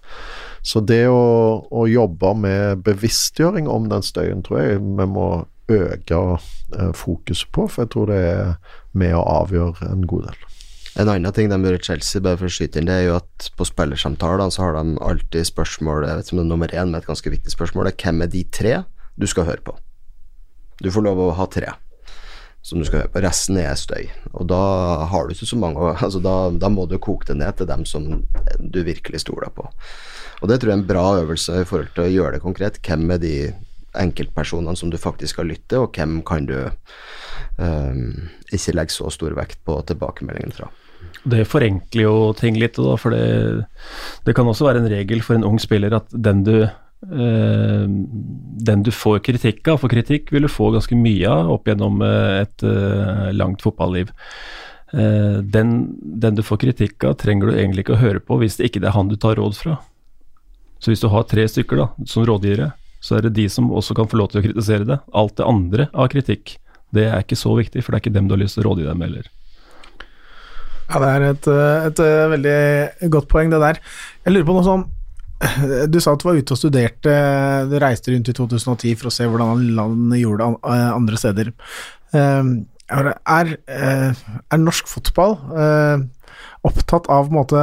[0.66, 5.28] Så det å, å jobbe med bevisstgjøring om den støyen, tror jeg vi må
[5.70, 8.58] øke eh, fokuset på, for jeg tror det er
[8.98, 10.42] med å avgjøre en god del.
[11.04, 13.20] En annen ting de gjør i Chelsea, bare for å skyte inn, det er jo
[13.20, 16.78] at på spillersamtalene så har de alltid spørsmål Jeg vet ikke om det er nummer
[16.82, 18.76] én, men et ganske viktig spørsmål er hvem er de tre
[19.22, 19.78] du skal høre på?
[20.82, 21.74] Du får lov å ha tre
[22.64, 23.22] som du skal høre på.
[23.26, 24.08] Resten er støy.
[24.32, 24.62] Og da
[25.12, 27.86] har du ikke så mange altså da, da, må du koke det ned til dem
[27.90, 28.10] som
[28.60, 29.68] du virkelig stoler på.
[30.42, 32.82] Og det tror jeg er en bra øvelse i forhold til å gjøre det konkret.
[32.84, 33.36] Hvem er de
[34.00, 36.58] enkeltpersonene som du faktisk skal lytte, og hvem kan du
[37.62, 40.70] um, ikke legge så stor vekt på tilbakemeldingen fra.
[41.30, 43.68] Det forenkler jo ting litt, da, for det,
[44.26, 46.56] det kan også være en regel for en ung spiller at den du
[47.08, 52.02] den du får kritikk av, for kritikk vil du få ganske mye av opp gjennom
[52.06, 54.14] eh, et eh, langt fotballiv.
[54.94, 55.70] Den,
[56.22, 58.84] den, du får kritikk av, trenger du egentlig ikke å høre på hvis det ikke
[58.86, 59.80] er han du tar råd fra.
[60.78, 62.68] Så hvis du har tre stykker da, som rådgivere,
[63.02, 65.00] så er det de som også kan få lov til å kritisere det.
[65.18, 66.60] Alt det andre av kritikk,
[66.94, 68.68] det er ikke så viktig, for det er ikke dem du har lyst til å
[68.70, 69.32] rådgi dem heller.
[70.92, 71.50] Ja, det er et,
[71.90, 72.04] et
[72.36, 73.82] veldig godt poeng, det der.
[74.28, 74.86] Jeg lurer på noe sånn
[75.92, 77.16] du sa at du var ute og studerte,
[77.70, 81.52] du reiste rundt i 2010 for å se hvordan landet gjorde det eh, andre steder.
[82.18, 82.54] Ehm,
[82.94, 84.24] er, er, eh,
[84.54, 86.04] er norsk fotball eh,
[86.68, 87.60] opptatt av måte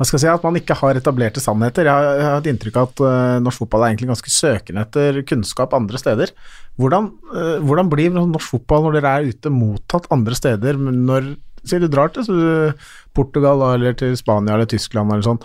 [0.00, 1.84] hva skal jeg si, at man ikke har etablerte sannheter.
[1.84, 3.00] Jeg har, jeg har et inntrykk av at
[3.44, 6.32] norsk fotball er egentlig ganske søkende etter kunnskap andre steder.
[6.80, 7.10] Hvordan,
[7.68, 11.34] hvordan blir norsk fotball når dere er ute mottatt andre steder, når
[11.66, 12.28] sier du drar til
[13.16, 15.40] Portugal eller til Spania eller Tyskland eller sånn.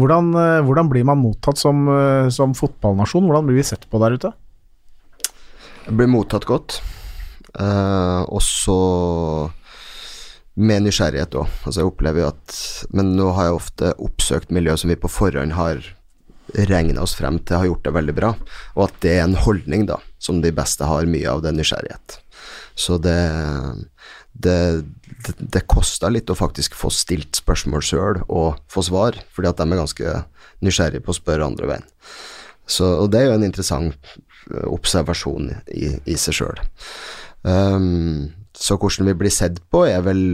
[0.00, 3.24] Hvordan, eh, hvordan blir man mottatt som, eh, som, fotballnasjon?
[3.24, 4.32] Hvordan blir vi sett på der ute?
[5.86, 6.80] Jeg blir mottatt godt.
[7.56, 9.50] Uh, og så
[10.56, 11.48] med nysgjerrighet òg.
[11.64, 15.08] Altså jeg opplever jo at Men nå har jeg ofte oppsøkt miljø som vi på
[15.08, 15.80] forhånd har
[16.68, 18.28] regna oss frem til har gjort det veldig bra,
[18.76, 22.20] og at det er en holdning da, som de beste har mye av, det nysgjerrighet.
[22.76, 23.18] Så det
[24.42, 24.84] det,
[25.26, 29.60] det, det koster litt å faktisk få stilt spørsmål sjøl og få svar, fordi at
[29.60, 30.16] de er ganske
[30.66, 31.86] nysgjerrige på å spørre andre veien.
[32.66, 34.14] Så, og det er jo en interessant
[34.50, 36.62] eh, observasjon i, i seg sjøl.
[37.46, 38.22] Um, ehm,
[38.56, 40.24] så hvordan vi blir sett på, er vel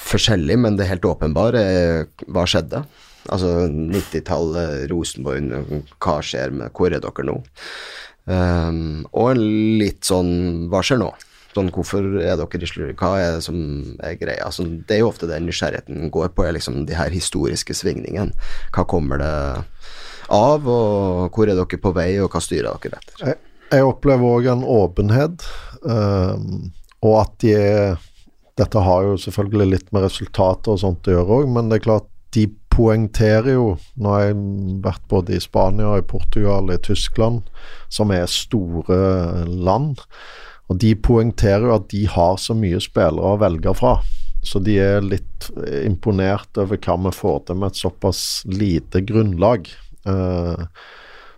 [0.00, 1.62] forskjellig, men det helt åpenbare
[2.30, 2.84] hva skjedde?
[3.30, 5.50] Altså 90-tallet, Rosenborg,
[6.00, 7.34] hva skjer med Hvor er dere nå?
[8.30, 11.10] Um, og litt sånn Hva skjer nå?
[11.50, 12.92] Sånn, hvorfor er dere i slurv?
[13.00, 13.56] Hva er det som
[14.06, 14.44] er greia?
[14.46, 18.36] Altså, det er jo ofte det nysgjerrigheten går på, er liksom de her historiske svingningene.
[18.74, 19.32] Hva kommer det
[20.30, 23.24] av, og hvor er dere på vei, og hva styrer dere etter?
[23.24, 23.40] Jeg,
[23.74, 25.48] jeg opplever òg en åpenhet,
[25.82, 26.70] um,
[27.02, 28.06] og at de er
[28.58, 31.84] Dette har jo selvfølgelig litt med resultater og sånt å gjøre òg, men det er
[31.86, 34.36] klart de poengterer jo Nå har jeg
[34.84, 37.46] vært både i Spania, i Portugal, i Tyskland,
[37.88, 39.00] som er store
[39.48, 40.02] land.
[40.70, 43.98] Og De poengterer jo at de har så mye spillere å velge fra.
[44.46, 45.50] Så de er litt
[45.84, 49.68] imponert over hva vi får til med et såpass lite grunnlag.
[50.08, 50.62] Eh,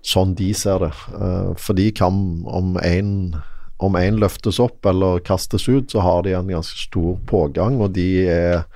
[0.06, 0.92] sånn de ser det.
[1.16, 6.52] Eh, for de kan, om én løftes opp eller kastes ut, så har de en
[6.52, 7.80] ganske stor pågang.
[7.82, 8.66] Og de er,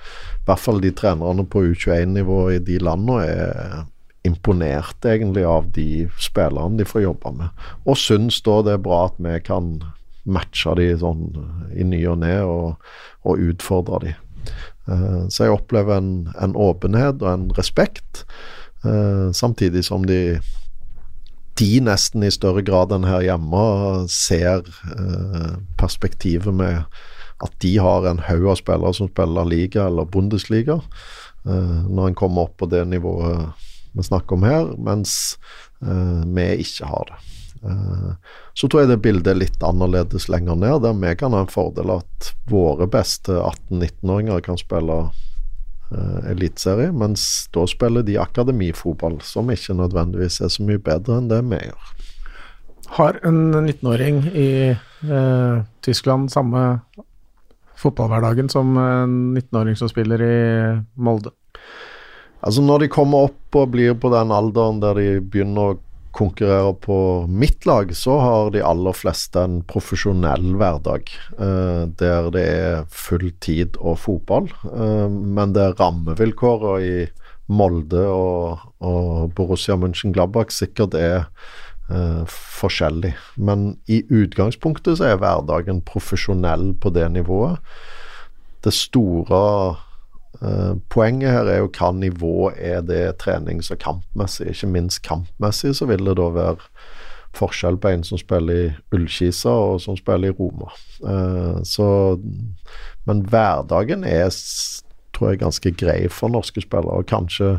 [0.41, 3.85] i hvert fall de trenerne på U21-nivå i de landene, er
[4.27, 7.67] imponert egentlig av de spillerne de får jobbe med.
[7.87, 9.77] Og syns da det er bra at vi kan
[10.27, 11.29] matche de sånn
[11.75, 12.87] i ny og ne og,
[13.27, 14.13] og utfordre de.
[14.87, 18.23] Uh, så jeg opplever en, en, åpenhet og en respekt,
[18.85, 20.39] uh, samtidig som de
[21.57, 23.61] de nesten i større grad enn her hjemme
[24.13, 24.67] ser
[25.81, 26.83] perspektivet med
[27.41, 30.75] at de har en haug av spillere som spiller liga eller Bundesliga,
[31.41, 33.65] når en kommer opp på det nivået
[33.97, 35.15] vi snakker om her, mens
[35.81, 37.17] vi ikke har det.
[37.63, 38.11] Eh,
[38.53, 41.51] så tror jeg det bildet er litt annerledes lenger ned, der vi kan ha en
[41.51, 49.51] fordel at våre beste 18-19-åringer kan spille uh, eliteserie, mens da spiller de akademifotball, som
[49.53, 51.91] ikke nødvendigvis er så mye bedre enn det vi gjør.
[52.97, 56.79] Har en 19-åring i uh, Tyskland samme
[57.77, 60.37] fotballhverdagen som en 19-åring som spiller i
[60.95, 61.35] Molde?
[62.45, 65.77] Altså Når de kommer opp og blir på den alderen der de begynner å
[66.17, 66.97] konkurrerer på
[67.29, 71.11] mitt lag, så har de aller fleste en profesjonell hverdag.
[71.37, 74.49] eh, der det er full tid og fotball.
[74.65, 77.07] Eh, men det er rammevilkårene i
[77.47, 81.27] Molde og, og Borussia München-Glabach sikkert er
[81.89, 83.13] eh, forskjellig.
[83.37, 87.61] Men i utgangspunktet så er hverdagen profesjonell på det nivået.
[88.65, 89.77] Det store
[90.93, 94.51] poenget her er jo hva nivå er det trenings- og kampmessig.
[94.53, 96.57] Ikke minst kampmessig så vil det da være
[97.37, 100.71] forskjell på en som spiller i Ullkisa og som spiller i Roma.
[101.03, 101.87] Uh, så,
[103.09, 104.29] men hverdagen er
[105.15, 107.55] tror jeg ganske grei for norske spillere, og kanskje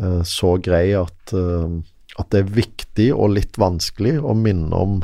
[0.00, 5.00] uh, så grei at, at det er viktig og litt vanskelig å minne om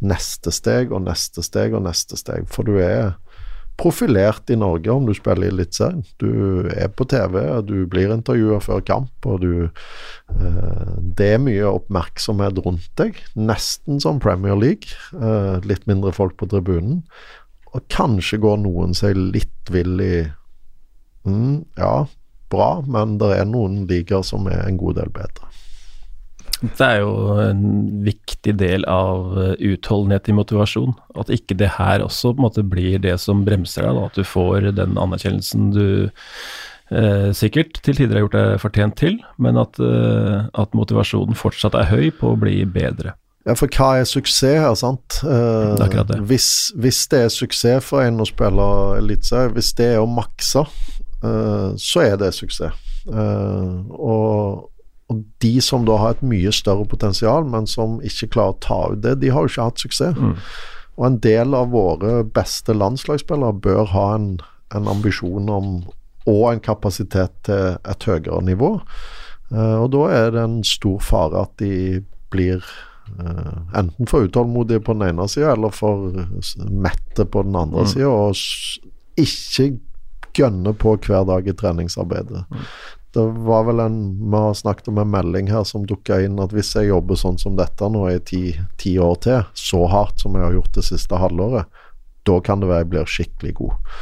[0.00, 3.18] neste steg og neste steg og neste steg, for du er
[3.80, 6.02] profilert i Norge om du spiller i Eliteserien.
[6.20, 11.68] Du er på TV, du blir intervjua før kamp, og du eh, Det er mye
[11.70, 14.92] oppmerksomhet rundt deg, nesten som Premier League.
[15.16, 17.02] Eh, litt mindre folk på tribunen.
[17.72, 20.14] Og kanskje går noen seg litt vill i
[21.24, 22.06] mm, Ja,
[22.50, 25.49] bra, men det er noen ligaer som er en god del bedre.
[26.60, 27.62] Det er jo en
[28.04, 30.92] viktig del av eh, utholdenhet i motivasjon.
[31.20, 34.10] At ikke det her også på en måte blir det som bremser deg, da.
[34.10, 35.86] at du får den anerkjennelsen du
[36.90, 41.78] eh, sikkert til tider har gjort deg fortjent til, men at, eh, at, motivasjonen fortsatt
[41.78, 43.16] er høy på å bli bedre.
[43.48, 45.22] Ja, for hva er suksess her, sant?
[45.24, 46.20] Eh, det er det.
[46.28, 50.66] Hvis, hvis, det er suksess for en å spille eliteserie, hvis det er å makse,
[51.24, 52.86] eh, så er det suksess.
[53.08, 54.66] Uh, og,
[55.10, 58.80] og de som da har et mye større potensial, men som ikke klarer å ta
[58.92, 60.18] ut det, de har jo ikke hatt suksess.
[60.18, 60.36] Mm.
[61.00, 64.28] Og en del av våre beste landslagsspillere bør ha en,
[64.76, 65.72] en ambisjon om
[66.28, 68.76] og en kapasitet til et høyere nivå.
[69.50, 72.60] Uh, og da er det en stor fare at de blir
[73.18, 76.12] uh, enten for utålmodige på den ene sida, eller for
[76.70, 77.90] mette på den andre mm.
[77.94, 79.72] sida, og ikke
[80.36, 82.44] gønne på hver dag i treningsarbeidet.
[82.52, 82.68] Mm.
[83.10, 86.54] Det var vel en Vi har snakket om en melding her som dukka inn at
[86.54, 88.42] hvis jeg jobber sånn som dette nå i ti,
[88.78, 91.66] ti, år til, så hardt som jeg har gjort det siste halvåret,
[92.28, 93.96] da kan det være jeg blir skikkelig god.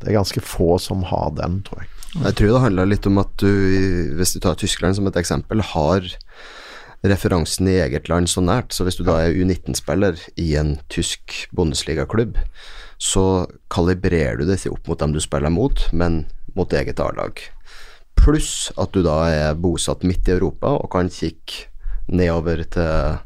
[0.00, 1.90] Det er ganske få som har den, tror jeg.
[2.14, 3.50] Jeg tror det handler litt om at du,
[4.18, 6.06] hvis du tar Tyskland som et eksempel, har
[7.04, 8.74] referansen i eget land så nært.
[8.74, 12.38] Så hvis du da er U19-spiller i en tysk bondesligaklubb,
[13.02, 16.24] så kalibrerer du det opp mot dem du spiller mot, men
[16.54, 17.40] mot eget A-lag.
[18.18, 21.68] Pluss at du da er bosatt midt i Europa og kan kikke
[22.14, 23.18] nedover til,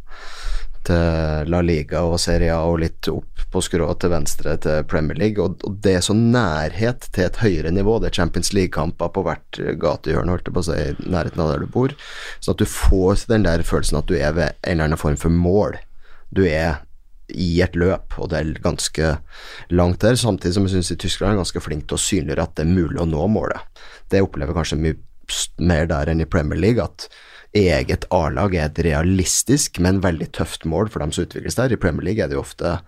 [0.87, 5.19] til La Liga og Serie A og litt opp på skrå til venstre til Premier
[5.19, 5.45] League.
[5.45, 7.99] Og, og det er så nærhet til et høyere nivå.
[7.99, 11.55] Det er Champions League-kamper på hvert gatehjørne, holdt jeg på å si, i nærheten av
[11.55, 11.95] der du bor.
[12.41, 15.19] Sånn at du får den der følelsen at du er ved en eller annen form
[15.21, 15.79] for mål.
[16.35, 16.83] Du er
[17.29, 19.11] i et løp, og det er ganske
[19.75, 20.17] langt der.
[20.17, 23.03] Samtidig som jeg syns Tyskland er ganske flink til å synliggjøre at det er mulig
[23.03, 23.85] å nå målet.
[24.09, 24.97] Det opplever kanskje mye
[25.61, 27.09] mer der enn i Premier League, at
[27.57, 31.73] eget A-lag er et realistisk, men veldig tøft mål for dem som utvikles der.
[31.73, 32.79] I Premier League er det jo ofte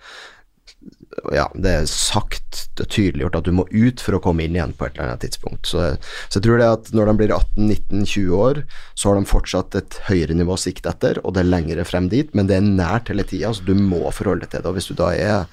[1.35, 4.73] ja, det er sagt og tydeliggjort at du må ut for å komme inn igjen
[4.79, 5.67] på et eller annet tidspunkt.
[5.69, 5.83] Så,
[6.29, 8.63] så jeg tror det at når de blir 18-19-20 år,
[8.95, 12.09] så har de fortsatt et høyere nivå å sikte etter, og det er lengre frem
[12.13, 14.71] dit, men det er nært hele tida, så du må forholde deg til det.
[14.71, 15.45] Og hvis du da er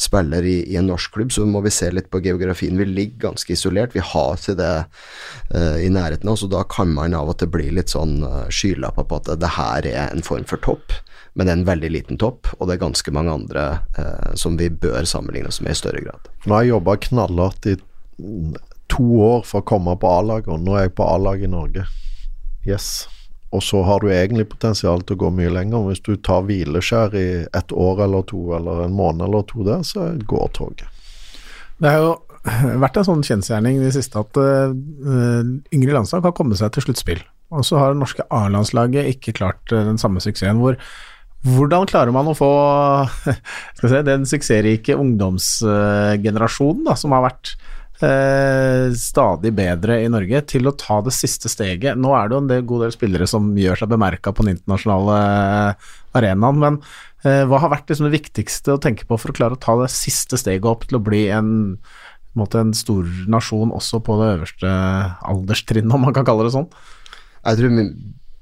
[0.00, 2.78] spiller i, i, en norsk klubb, så må vi se litt på geografien.
[2.80, 3.94] Vi ligger ganske isolert.
[3.94, 4.72] Vi har ikke det
[5.54, 8.24] uh, i nærheten av oss, og da kan man av og til bli litt sånn
[8.26, 10.96] uh, skylapper på at det, det her er en form for topp
[11.34, 13.64] men en veldig liten topp, og det er ganske mange andre
[13.98, 16.30] eh, som vi bør sammenligne oss med i større grad.
[16.44, 17.74] Nå har jeg jobba knallhardt i
[18.94, 21.86] to år for å komme på A-laget, og nå er jeg på A-laget i Norge.
[22.68, 23.06] Yes.
[23.54, 25.88] Og så har du egentlig potensial til å gå mye lenger.
[25.88, 29.84] Hvis du tar hvileskjær i et år eller to, eller en måned eller to der,
[29.86, 30.88] så går toget.
[31.78, 32.14] Det har jo
[32.84, 34.74] vært en sånn kjensgjerning i det siste at uh,
[35.74, 37.22] yngre landslag har kommet seg til sluttspill.
[37.54, 40.62] Og så har det norske A-landslaget ikke klart uh, den samme suksessen.
[40.62, 40.78] hvor
[41.44, 42.50] hvordan klarer man å få
[43.82, 47.52] si, den suksessrike ungdomsgenerasjonen da, som har vært
[48.00, 52.00] eh, stadig bedre i Norge, til å ta det siste steget?
[52.00, 55.18] Nå er det jo en god del spillere som gjør seg bemerka på den internasjonale
[56.16, 56.80] arenaen, men
[57.26, 59.76] eh, hva har vært liksom det viktigste å tenke på for å klare å ta
[59.82, 61.54] det siste steget opp til å bli en,
[62.38, 64.74] måte, en stor nasjon også på det øverste
[65.28, 66.70] alderstrinnet, om man kan kalle det sånn?
[67.44, 67.74] Jeg tror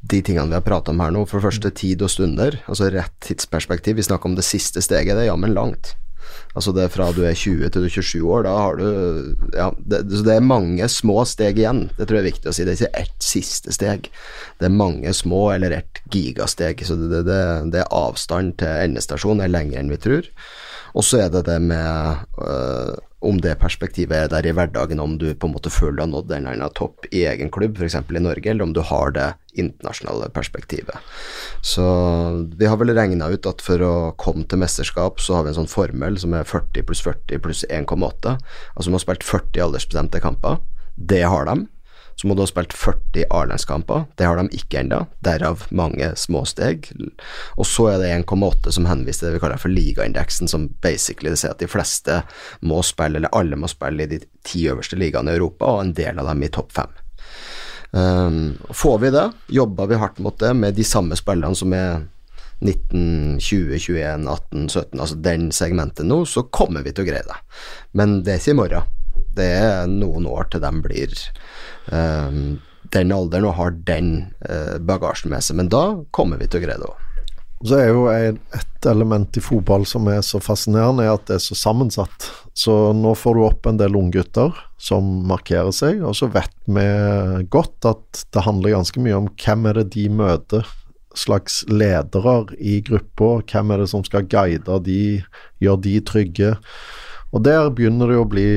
[0.03, 2.91] de tingene vi har prata om her nå, for det første tid og stunder, altså
[2.91, 3.97] rett tidsperspektiv.
[3.99, 5.95] Vi snakker om det siste steget, det er jammen langt.
[6.53, 8.87] Altså det er fra du er 20 til du er 27 år, da har du
[9.57, 12.57] Ja, det, så det er mange små steg igjen, det tror jeg er viktig å
[12.57, 12.67] si.
[12.67, 14.11] Det er ikke ett siste steg,
[14.61, 16.85] det er mange små eller ett gigasteg.
[16.87, 17.41] Så det, det,
[17.73, 20.29] det er avstand til endestasjon er lenger enn vi tror.
[20.93, 22.93] Og så er det det med øh,
[23.23, 26.11] om det perspektivet er der i hverdagen, om du på en måte føler du har
[26.11, 27.97] nådd en eller annen topp i egen klubb, f.eks.
[28.03, 30.97] i Norge, eller om du har det internasjonale perspektivet.
[31.61, 31.85] Så
[32.59, 35.61] vi har vel regna ut at for å komme til mesterskap, så har vi en
[35.63, 38.37] sånn formel som er 40 pluss 40 pluss 1,8.
[38.75, 40.59] Altså vi har spilt 40 aldersbestemte kamper.
[40.97, 41.63] Det har de
[42.17, 44.05] så må du ha spilt 40 A-landskamper.
[44.17, 46.91] Det har de ikke ennå, derav mange små steg.
[47.57, 51.35] Og så er det 1,8 som henviser til det vi kaller for ligaindeksen, som basically
[51.37, 52.23] sier at de fleste
[52.61, 55.97] må spille, eller alle må spille i de ti øverste ligaene i Europa, og en
[55.99, 56.99] del av dem i topp fem.
[57.93, 62.07] Um, får vi det, jobber vi hardt mot det med de samme spillerne som er
[62.63, 67.27] 19, 20, 21, 18, 17, altså den segmentet nå, så kommer vi til å greie
[67.27, 67.39] det.
[67.99, 68.99] Men det er ikke i morgen.
[69.37, 71.17] Det er noen år til de blir
[71.91, 74.11] den alderen og har den
[74.49, 75.59] uh, bagasjen med seg.
[75.59, 77.09] Men da kommer vi til å greie det òg.
[77.63, 81.45] Så er jo et element i fotball som er så fascinerende, er at det er
[81.45, 82.27] så sammensatt.
[82.59, 84.51] Så nå får du opp en del unggutter
[84.83, 86.87] som markerer seg, og så vet vi
[87.55, 90.67] godt at det handler ganske mye om hvem er det de møter
[91.15, 95.23] slags ledere i gruppa, hvem er det som skal guide de,
[95.63, 96.53] gjøre de trygge.
[97.33, 98.49] Og der begynner det å bli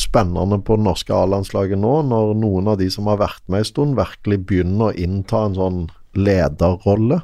[0.00, 3.68] spennende på det norske A-landslaget nå, når noen av de som har vært med en
[3.68, 5.80] stund, virkelig begynner å innta en sånn
[6.14, 7.20] lederrolle.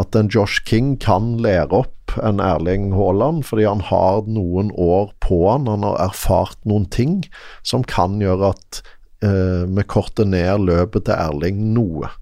[0.00, 5.10] At en Josh King kan lære opp en Erling Haaland, fordi han har noen år
[5.24, 7.22] på han, han har erfart noen ting
[7.66, 8.82] som kan gjøre at
[9.24, 12.12] eh, vi korter ned løpet til Erling noe.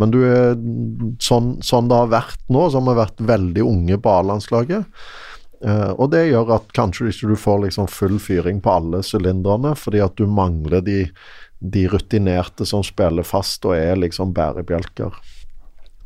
[0.00, 0.20] Men du,
[1.22, 5.00] sånn, sånn det har vært nå, så har vi vært veldig unge på A-landslaget.
[5.64, 9.74] Uh, og det gjør at kanskje ikke du får liksom full fyring på alle sylinderne,
[9.78, 11.00] fordi at du mangler de,
[11.58, 15.18] de, rutinerte som spiller fast og er liksom bærebjelker.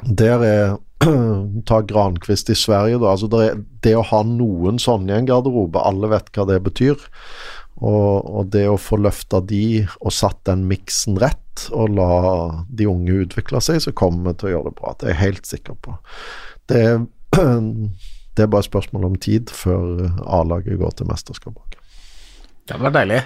[0.09, 0.79] Der er
[1.69, 3.13] Ta Grankvist i Sverige, da.
[3.13, 3.43] Altså det,
[3.85, 6.97] det, å ha noen sånne i en garderobe, alle vet hva det betyr.
[7.83, 12.13] Og, og det å få løfta de og satt den miksen rett, og la
[12.71, 14.95] de unge utvikle seg, så kommer vi til å gjøre det bra.
[14.97, 15.97] Det er jeg helt sikker på.
[16.71, 17.03] Det er
[18.37, 21.59] Det er bare et spørsmål om tid før A-laget går til mesterskap.
[22.63, 23.21] Det hadde vært deilig.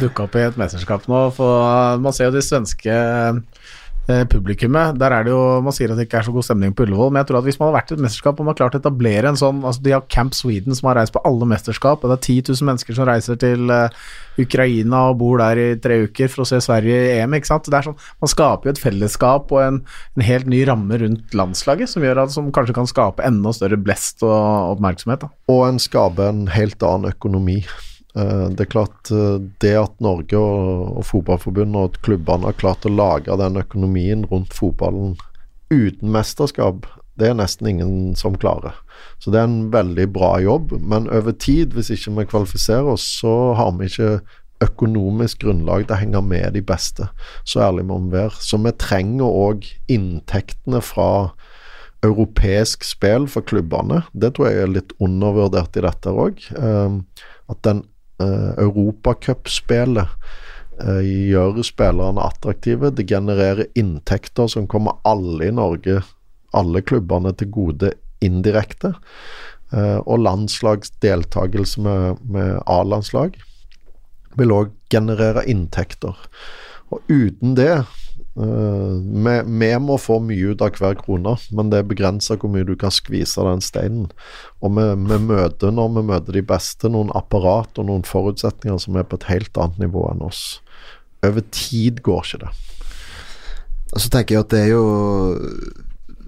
[0.00, 1.22] Dukke opp i et mesterskap nå.
[1.36, 3.40] For man ser jo de svenske eh,
[4.30, 4.98] publikummet.
[5.00, 7.12] Der er det jo Man sier at det ikke er så god stemning på Ullevål,
[7.12, 8.78] men jeg tror at hvis man har vært i et mesterskap og man har klart
[8.78, 12.02] å etablere en sånn altså De har Camp Sweden som har reist på alle mesterskap,
[12.02, 13.92] og det er 10 000 mennesker som reiser til uh,
[14.40, 17.36] Ukraina og bor der i tre uker for å se Sverige i EM.
[17.36, 17.68] ikke sant?
[17.68, 19.82] Det er sånn, Man skaper jo et fellesskap og en,
[20.16, 23.80] en helt ny ramme rundt landslaget som gjør at som kanskje kan skape enda større
[23.80, 25.26] blest og oppmerksomhet.
[25.26, 25.32] da.
[25.52, 27.60] Og en skaper en helt annen økonomi.
[28.18, 32.86] Eh, det er klart eh, det at Norge og, og Fotballforbundet og klubbene har klart
[32.86, 35.16] å lage den økonomien rundt fotballen
[35.70, 36.88] uten mesterskap,
[37.20, 38.74] det er nesten ingen som klarer.
[39.22, 43.04] Så det er en veldig bra jobb, men over tid, hvis ikke vi kvalifiserer oss,
[43.20, 44.18] så har vi ikke
[44.64, 47.06] økonomisk grunnlag til å henge med de beste.
[47.48, 48.34] Så ærlig må vi være.
[48.42, 51.30] Så vi trenger òg inntektene fra
[52.04, 54.02] europeisk spill for klubbene.
[54.12, 56.44] Det tror jeg er litt undervurdert i dette òg.
[56.56, 57.02] Um,
[57.52, 57.84] at den
[58.20, 60.08] uh, europacupspillet
[60.82, 62.92] uh, gjør spillerne attraktive.
[62.94, 66.02] Det genererer inntekter som kommer alle i Norge,
[66.56, 67.94] alle klubbene, til gode
[68.24, 68.94] indirekte.
[69.70, 73.38] Uh, og landslagsdeltakelse med, med A-landslag
[74.38, 76.16] vil òg generere inntekter.
[76.90, 77.84] Og uten det
[78.34, 82.66] vi, vi, må få mye ut av hver krone, men det er begrensa hvor mye
[82.68, 84.08] du kan skvise den steinen.
[84.62, 88.96] Og vi, vi, møter, når vi møter de beste, noen apparat og noen forutsetninger som
[88.96, 90.60] er på et helt annet nivå enn oss.
[91.26, 92.52] Over tid går ikke det.
[93.90, 94.84] Og så tenker jeg at det er jo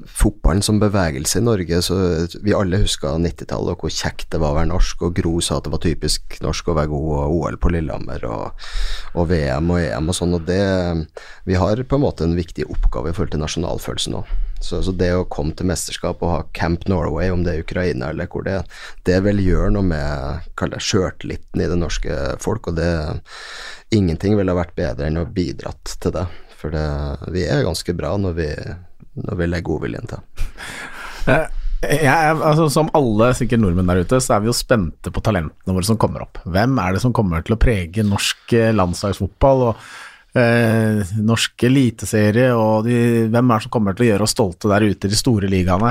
[0.08, 1.96] fotballen som bevegelse i Norge, så
[2.42, 5.58] vi alle husker 90-tallet og hvor kjekt det var å være norsk, og Gro sa
[5.58, 8.64] at det var typisk norsk å være god, og OL på Lillehammer og,
[9.18, 10.62] og VM og EM og sånn, og det
[11.46, 14.34] Vi har på en måte en viktig oppgave i forhold til nasjonalfølelsen òg.
[14.62, 18.12] Så, så, det å komme til mesterskap og ha Camp Norway, om det er Ukraina
[18.12, 18.76] eller hvor det er,
[19.08, 22.92] det vil gjøre noe med sjøltilliten i det norske folk, og det
[23.92, 26.24] Ingenting ville vært bedre enn å bidratt til det.
[26.56, 26.86] For det,
[27.34, 28.48] vi er ganske bra når vi
[29.20, 30.22] når vil jeg godviljen til.
[31.32, 31.44] Eh,
[31.82, 35.74] jeg, altså, som alle sikkert nordmenn der ute, så er vi jo spente på talentene
[35.74, 36.38] våre som kommer opp.
[36.46, 39.86] Hvem er det som kommer til å prege norsk eh, landslagsfotball og
[40.38, 42.98] eh, norsk eliteserie, og de,
[43.32, 45.50] hvem er det som kommer til å gjøre oss stolte der ute i de store
[45.50, 45.90] ligaene?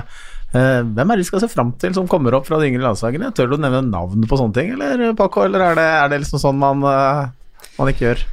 [0.52, 2.88] Eh, hvem er det vi skal se fram til som kommer opp fra de yngre
[2.88, 3.34] landslagene?
[3.36, 6.24] Tør du å nevne navn på sånne ting, eller Paco, eller er det, er det
[6.24, 8.24] liksom sånn man, uh, man ikke gjør?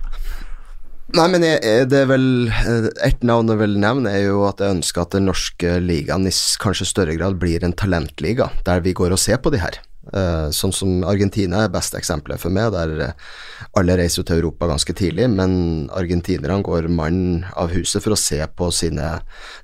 [1.17, 4.61] Nei, men jeg, det er vel eh, Et navn jeg vil nevne, er jo at
[4.61, 8.93] jeg ønsker at den norske ligaen i kanskje større grad blir en talentliga, der vi
[8.97, 9.81] går og ser på de her.
[10.09, 13.33] Uh, sånn som Argentina er beste eksempelet for meg, der uh,
[13.77, 15.53] alle reiser til Europa ganske tidlig, men
[15.95, 19.09] argentinerne går mann av huset for å se på sine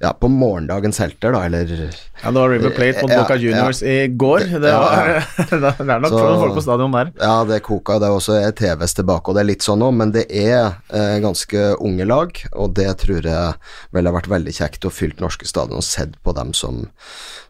[0.03, 1.71] Ja, på morgendagens helter, da, eller
[2.21, 4.47] Ja, det var River Plate mot Boca Juniors ja, i går.
[4.61, 7.13] Det, var, ja, det er nok Så, folk på stadion der.
[7.21, 7.99] Ja, det koka.
[8.03, 11.17] Det er også TVs tilbake, og det er litt sånn òg, men det er eh,
[11.25, 13.55] ganske unge lag, og det tror jeg
[13.95, 16.85] vel har vært veldig kjekt å fylle norske stadion og sett på dem som,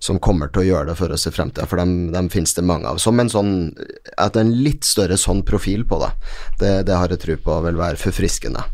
[0.03, 2.67] som kommer til å gjøre det for oss i fremtida, for dem, dem finnes det
[2.67, 2.99] mange mange av.
[2.99, 3.75] Som en sånn
[4.19, 6.13] At en litt større sånn profil på det,
[6.61, 8.65] det, det har jeg tro på vil være forfriskende.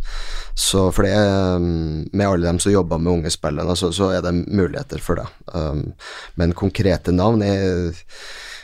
[0.55, 4.23] Så for det um, Med alle dem som jobber med unge spillere, så, så, er
[4.23, 5.29] det muligheter for det.
[5.55, 5.93] Um,
[6.35, 7.93] men konkrete navn er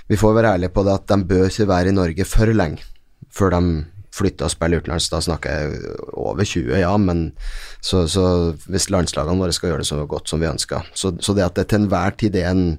[0.08, 2.82] Vi får være ærlige på det at de bør ikke være i Norge for lenge
[3.36, 3.84] før de
[4.16, 5.10] flytter og spiller utenlands.
[5.12, 7.26] Da snakker jeg over 20, ja, men
[7.84, 11.34] så, så hvis landslagene våre skal gjøre det så godt som vi ønsker Så, så
[11.36, 12.78] det at det til enhver tid er en,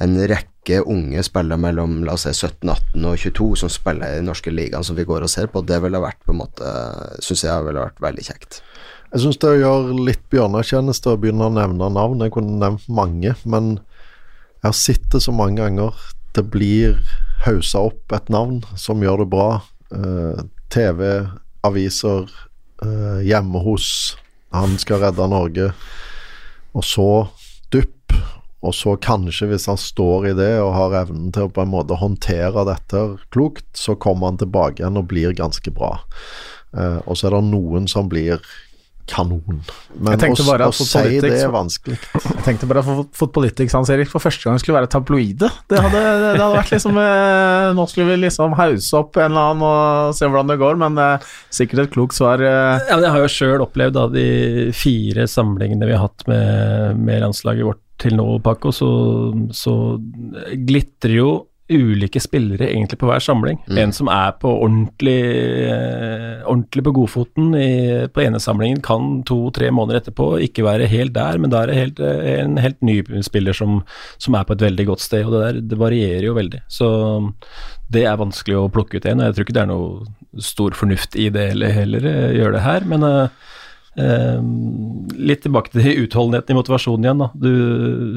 [0.00, 4.20] en rekke unge spillere mellom la oss si 17, 18 og 22 som spiller i
[4.20, 6.72] den norske ligaen som vi går og ser på, det ville vært på en måte
[7.24, 8.60] Syns jeg ville vært veldig kjekt.
[9.10, 12.22] Jeg syns det gjør litt bjørnetjeneste å begynne å nevne navn.
[12.22, 13.72] Jeg kunne nevnt mange, men
[14.60, 15.96] jeg har sett det så mange ganger.
[16.36, 17.00] Det blir
[17.42, 19.48] hausa opp et navn som gjør det bra.
[19.90, 21.26] Uh, TV,
[21.66, 22.30] aviser,
[22.84, 24.16] uh, hjemme hos
[24.54, 25.72] Han skal redde Norge.
[26.74, 27.10] Og så
[28.60, 31.72] og så kanskje, hvis han står i det og har evnen til å på en
[31.72, 35.94] måte håndtere dette klokt, så kommer han tilbake igjen og blir ganske bra.
[36.76, 38.44] Uh, og så er det noen som blir
[39.10, 39.60] kanon.
[39.98, 41.96] Men å, å si det er vanskelig.
[42.14, 45.50] Jeg tenkte bare at Fotpolitics Hans Erik for første gang skulle være tabloide.
[45.70, 49.50] Det hadde, det hadde vært liksom eh, Nå skulle vi liksom hause opp en eller
[49.50, 52.42] annen og se hvordan det går, men eh, sikkert et klokt svar.
[52.42, 52.86] Eh.
[52.86, 54.26] Ja, men Jeg har jo sjøl opplevd da de
[54.76, 58.90] fire samlingene vi har hatt med, med landslaget vårt til nå, Paco, så,
[59.54, 59.74] så
[60.66, 61.30] glitrer jo
[61.70, 63.60] ulike spillere egentlig på hver samling.
[63.68, 63.78] Mm.
[63.78, 65.18] En som er på ordentlig,
[65.70, 67.70] eh, ordentlig på godfoten i,
[68.10, 71.78] på ene samlingen, kan to-tre måneder etterpå ikke være helt der, men da er det
[71.78, 73.82] helt, eh, en helt ny spiller som,
[74.18, 75.24] som, er på et veldig godt sted.
[75.24, 76.62] og Det der det varierer jo veldig.
[76.68, 76.90] Så
[77.90, 80.74] det er vanskelig å plukke ut en, og jeg tror ikke det er noe stor
[80.78, 82.86] fornuft i det heller, heller eh, gjøre det her.
[82.86, 83.28] men uh,
[83.98, 87.22] litt tilbake til utholdenheten i motivasjonen igjen.
[87.24, 87.30] da.
[87.34, 87.50] Du,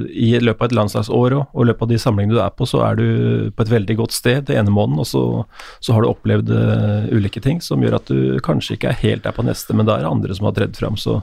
[0.09, 2.67] I løpet av et landslagsår og, og i løpet av de samlingene du er på,
[2.69, 3.07] så er du
[3.55, 5.23] på et veldig godt sted den ene måneden, og så,
[5.83, 9.25] så har du opplevd uh, ulike ting som gjør at du kanskje ikke er helt
[9.25, 10.99] der på neste, men da er det andre som har tredd fram.
[10.99, 11.21] så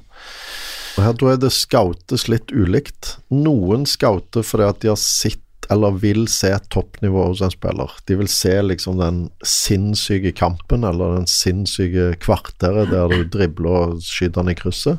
[0.97, 3.15] og Her tror jeg det scoutes litt ulikt.
[3.31, 5.41] Noen scouter fordi at de har sett
[5.71, 7.93] eller vil se toppnivå hos en spiller.
[8.11, 14.05] De vil se liksom den sinnssyke kampen eller den sinnssyke kvarteret der du dribler og
[14.05, 14.99] skyter den i krysset.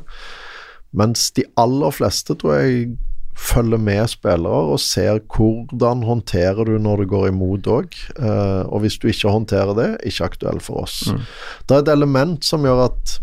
[0.96, 2.94] Mens de aller fleste tror jeg
[3.38, 7.96] følger med spillere og ser hvordan håndterer du når det går imot òg.
[8.18, 11.04] Uh, og hvis du ikke håndterer det, ikke aktuell for oss.
[11.08, 11.22] Mm.
[11.68, 13.16] Det er et element som gjør at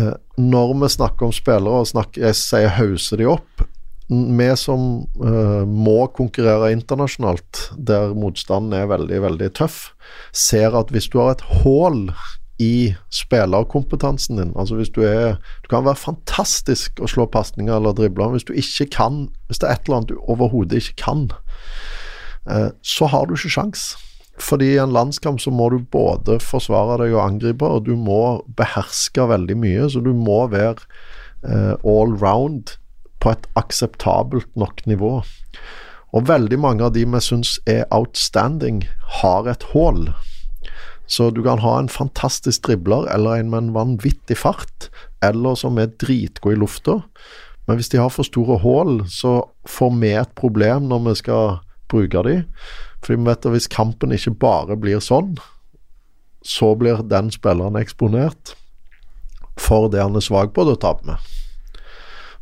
[0.00, 3.66] uh, når vi snakker om spillere og snakker, jeg sier hauser de opp,
[4.08, 4.82] vi som
[5.18, 9.90] uh, må konkurrere internasjonalt, der motstanden er veldig, veldig tøff,
[10.32, 12.06] ser at hvis du har et hull
[12.62, 14.52] i spillerkompetansen din.
[14.56, 18.54] Altså hvis du er Du kan være fantastisk å slå pasninger eller drible, hvis du
[18.56, 21.28] ikke kan Hvis det er et eller annet du overhodet ikke kan,
[22.48, 23.96] uh, så har du ikke sjans.
[24.38, 28.42] Fordi i en landskamp så må du både forsvare deg og angripe, og du må
[28.56, 30.76] beherske veldig mye, så du må være
[31.44, 32.76] uh, all round
[33.26, 35.18] på et akseptabelt nok nivå.
[36.14, 38.84] Og veldig mange av de vi syns er outstanding,
[39.20, 40.12] har et hull.
[41.10, 44.88] Så du kan ha en fantastisk dribler eller en med en vanvittig fart,
[45.22, 47.00] eller som er dritgod i lufta.
[47.66, 51.58] Men hvis de har for store hull, så får vi et problem når vi skal
[51.90, 52.36] bruke de.
[53.02, 55.34] Fordi vi vet at hvis kampen ikke bare blir sånn,
[56.46, 58.54] så blir den spilleren eksponert
[59.58, 61.35] for det han er svak på, da taper vi.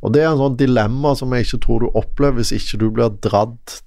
[0.05, 2.87] Og Det er en sånn dilemma som jeg ikke tror du opplever hvis ikke du
[2.93, 3.79] blir dratt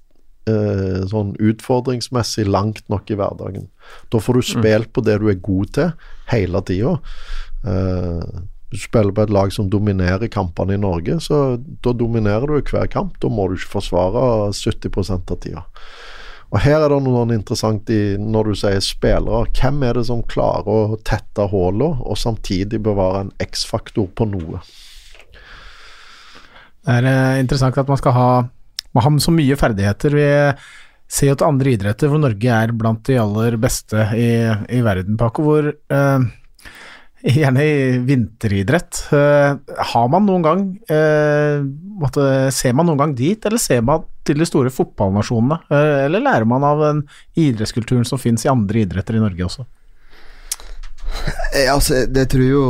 [0.50, 3.68] eh, sånn utfordringsmessig langt nok i hverdagen.
[4.10, 4.50] Da får du mm.
[4.50, 5.92] spilt på det du er god til,
[6.32, 6.96] hele tida.
[7.62, 12.58] Eh, du spiller på et lag som dominerer kampene i Norge, så da dominerer du
[12.58, 13.16] hver kamp.
[13.22, 15.64] Da må du ikke forsvare 70% av tida.
[16.48, 19.46] Og Her er det noe interessant i, når du sier spillere.
[19.56, 24.62] Hvem er det som klarer å tette hullene, og samtidig bevare en X-faktor på noe?
[26.88, 28.28] Det er eh, interessant at man skal ha,
[28.96, 30.14] man har så mye ferdigheter.
[30.16, 30.28] Vi
[31.08, 34.30] ser jo til andre idretter hvor Norge er blant de aller beste i,
[34.72, 35.44] i verden, Paco.
[35.44, 36.28] Hvor eh,
[37.38, 39.02] Gjerne i vinteridrett.
[39.12, 41.58] Eh, har man noen gang eh,
[41.98, 42.22] måtte,
[42.54, 45.58] Ser man noen gang dit, eller ser man til de store fotballnasjonene?
[46.06, 47.02] Eller lærer man av den
[47.42, 49.66] idrettskulturen som finnes i andre idretter i Norge også?
[51.54, 52.64] Ja, altså, det tror jo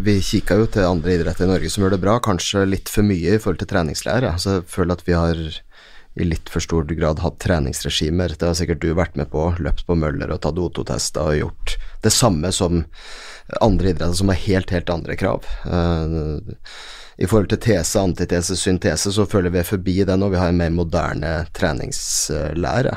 [0.00, 3.06] Vi kikka jo til andre idretter i Norge som gjør det bra, kanskje litt for
[3.06, 4.32] mye i forhold til treningslære.
[4.32, 5.42] Altså, jeg føler at vi har
[6.14, 8.36] i litt for stor grad hatt treningsregimer.
[8.38, 9.48] Det har sikkert du vært med på.
[9.58, 12.84] Løpt på møller og tatt O2-tester og gjort det samme som
[13.60, 15.48] andre idretter som har helt, helt andre krav.
[15.66, 16.38] Uh,
[17.18, 20.30] I forhold til tese, antitese, syntese, så føler vi forbi det nå.
[20.30, 22.96] Vi har en mer moderne treningslære.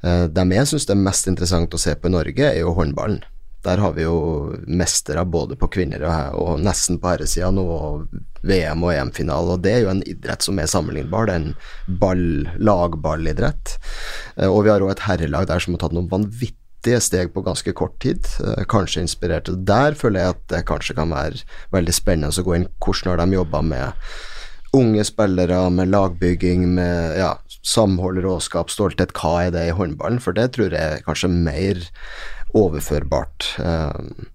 [0.00, 3.20] Uh, det jeg syns er mest interessant å se på i Norge, er jo håndballen.
[3.66, 4.18] Der har vi jo
[4.66, 9.56] mestere både på kvinner og, og nesten på herresida nå, og VM og EM-finale.
[9.56, 11.26] Og det er jo en idrett som er sammenlignbar.
[11.26, 12.28] Det er en ball,
[12.58, 13.76] lagballidrett.
[14.36, 17.44] Eh, og vi har òg et herrelag der som har tatt noen vanvittige steg på
[17.46, 18.28] ganske kort tid.
[18.44, 19.50] Eh, kanskje inspirert.
[19.66, 21.44] Der føler jeg at det kanskje kan være
[21.74, 24.08] veldig spennende å gå inn hvordan har de jobba med
[24.76, 27.36] unge spillere, med lagbygging, med ja,
[27.66, 29.14] samhold, råskap, stolthet.
[29.16, 30.20] Hva er det i håndballen?
[30.22, 31.80] For det tror jeg kanskje mer
[32.54, 33.50] overførbart.
[33.58, 34.28] Um,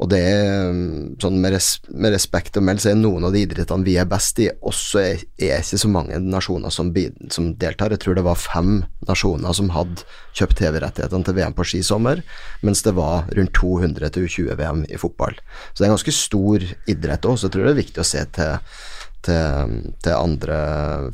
[0.00, 0.70] og det er
[1.20, 4.08] sånn med, res med respekt å melde, så er noen av de idrettene vi er
[4.08, 6.88] best i, også er, er ikke så mange nasjoner som,
[7.28, 7.92] som, deltar.
[7.92, 8.78] Jeg tror det var fem
[9.10, 10.06] nasjoner som hadde
[10.38, 12.24] kjøpt TV-rettighetene til VM på ski sommer,
[12.64, 15.36] mens det var rundt 200 til U20-VM i fotball.
[15.68, 18.10] Så det er en ganske stor idrett òg, så jeg tror det er viktig å
[18.14, 18.56] se til,
[19.26, 20.58] til, til andre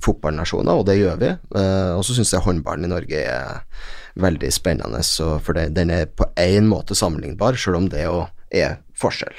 [0.04, 1.30] fotballnasjoner, og det gjør vi.
[1.54, 3.62] Uh, og så syns jeg håndballen i Norge er
[4.16, 5.02] veldig spennende.
[5.44, 9.34] for det, den er på én måte sammenlignbar, selv om det jo er forskjell.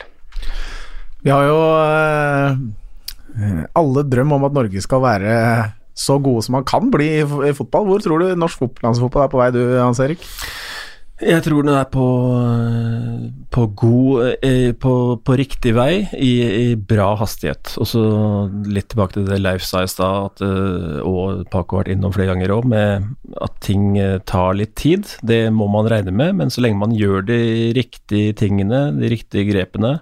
[1.25, 5.33] Vi har jo eh, alle drøm om at Norge skal være
[5.97, 7.87] så gode som man kan bli i fotball.
[7.89, 10.21] Hvor tror du norsk landslagsfotball er på vei, du Hans Erik?
[11.17, 12.07] Jeg tror den er på,
[13.49, 14.91] på god eh, på,
[15.25, 17.71] på, riktig vei, i, i bra hastighet.
[17.81, 18.03] Og så
[18.69, 22.35] litt tilbake til det Leif sa i stad, eh, og Paco har vært innom flere
[22.35, 23.09] ganger òg, med
[23.41, 25.09] at ting eh, tar litt tid.
[25.25, 27.41] Det må man regne med, men så lenge man gjør de
[27.77, 29.97] riktige tingene, de riktige grepene,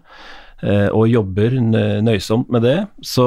[0.66, 1.54] og jobber
[2.02, 3.26] nøysomt med det, så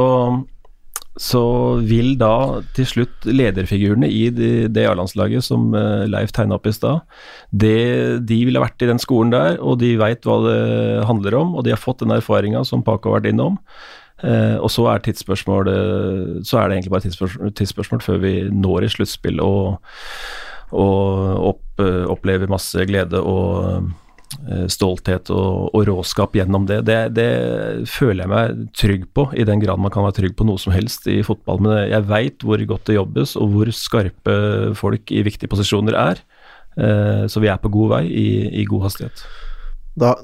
[1.19, 1.43] så
[1.83, 7.03] vil da til slutt lederfigurene i det, A-landslaget som eh, Leif tegna opp i stad,
[7.51, 10.61] de ville vært i den skolen der, og de veit hva det
[11.11, 13.59] handler om, og de har fått den erfaringa som Paco har vært innom.
[14.19, 18.89] Uh, og så er, så er det egentlig bare tidsspørsmål, tidsspørsmål før vi når i
[18.91, 19.93] sluttspill og,
[20.75, 23.93] og opp, uh, opplever masse glede og
[24.69, 26.83] stolthet og, og, råskap gjennom det.
[26.89, 26.99] det.
[27.17, 27.29] det.
[27.89, 30.75] føler jeg meg trygg på, i den grad man kan være trygg på noe som
[30.75, 31.63] helst i fotball.
[31.65, 34.39] Men jeg veit hvor godt det jobbes, og hvor skarpe
[34.79, 36.25] folk i viktige posisjoner er.
[36.79, 38.29] Eh, så vi er på god vei i,
[38.63, 39.25] i god hastighet.
[39.99, 40.15] Da,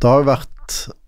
[0.00, 1.05] det har vært Eh,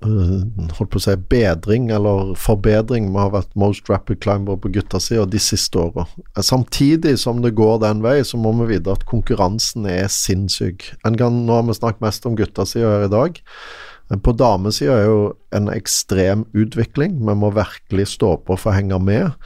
[0.00, 3.10] holdt på å si bedring, eller forbedring.
[3.12, 6.06] Vi har vært most rapid climber på guttasida de siste åra.
[6.40, 10.92] Samtidig som det går den vei, så må vi vite at konkurransen er sinnssyk.
[11.04, 13.40] Kan, nå har vi snakket mest om guttasida her i dag.
[14.24, 15.18] På damesida er jo
[15.54, 17.20] en ekstrem utvikling.
[17.20, 19.36] Vi må virkelig stå på for å henge med.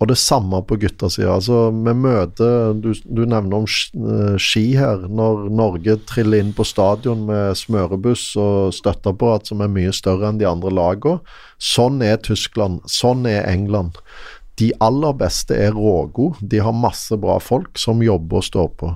[0.00, 1.34] Og det samme på guttasida.
[1.34, 5.04] Altså, vi møter du, du, nevner om eh, ski her.
[5.12, 10.40] Når Norge triller inn på stadion med smørebuss og støtteapparat som er mye større enn
[10.40, 11.20] de andre lagene.
[11.60, 12.80] Sånn er Tyskland.
[12.88, 14.00] Sånn er England.
[14.60, 16.48] De aller beste er rågode.
[16.48, 18.94] De har masse bra folk som jobber og står på.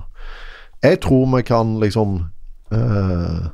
[0.85, 2.17] Jeg tror vi kan liksom
[2.73, 3.45] eh,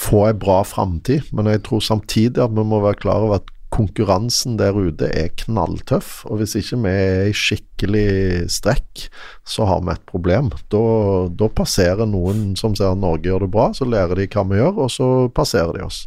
[0.00, 3.50] få en bra framtid, men jeg tror samtidig at vi må være klar over at
[3.70, 9.06] konkurransen der ute er knalltøff, og hvis ikke vi er i skikkelig strekk,
[9.46, 10.50] så har vi et problem.
[10.74, 10.82] Da,
[11.30, 14.58] da passerer noen som ser at Norge gjør det bra, så lærer de hva vi
[14.58, 16.04] gjør, og så passerer de oss.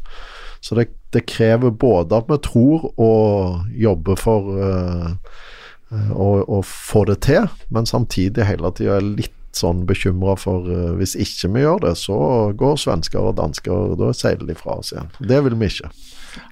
[0.64, 5.15] Så det, det krever både at vi tror og jobber for uh,
[5.91, 9.84] å, uh, få det til, men samtidig hele tida er litt sånn
[10.40, 12.18] for uh, hvis ikke vi gjør det, så
[12.57, 15.11] går svensker og dansker, og da seiler de fra oss igjen.
[15.19, 15.91] Det vil vi ikke.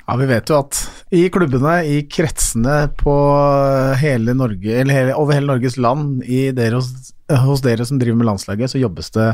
[0.07, 0.77] Ja, Vi vet jo at
[1.15, 3.15] i klubbene, i kretsene på
[4.01, 6.21] hele Norge, eller over hele Norges land,
[6.57, 7.13] dere hos,
[7.45, 9.29] hos, dere som driver med landslaget, så jobbes det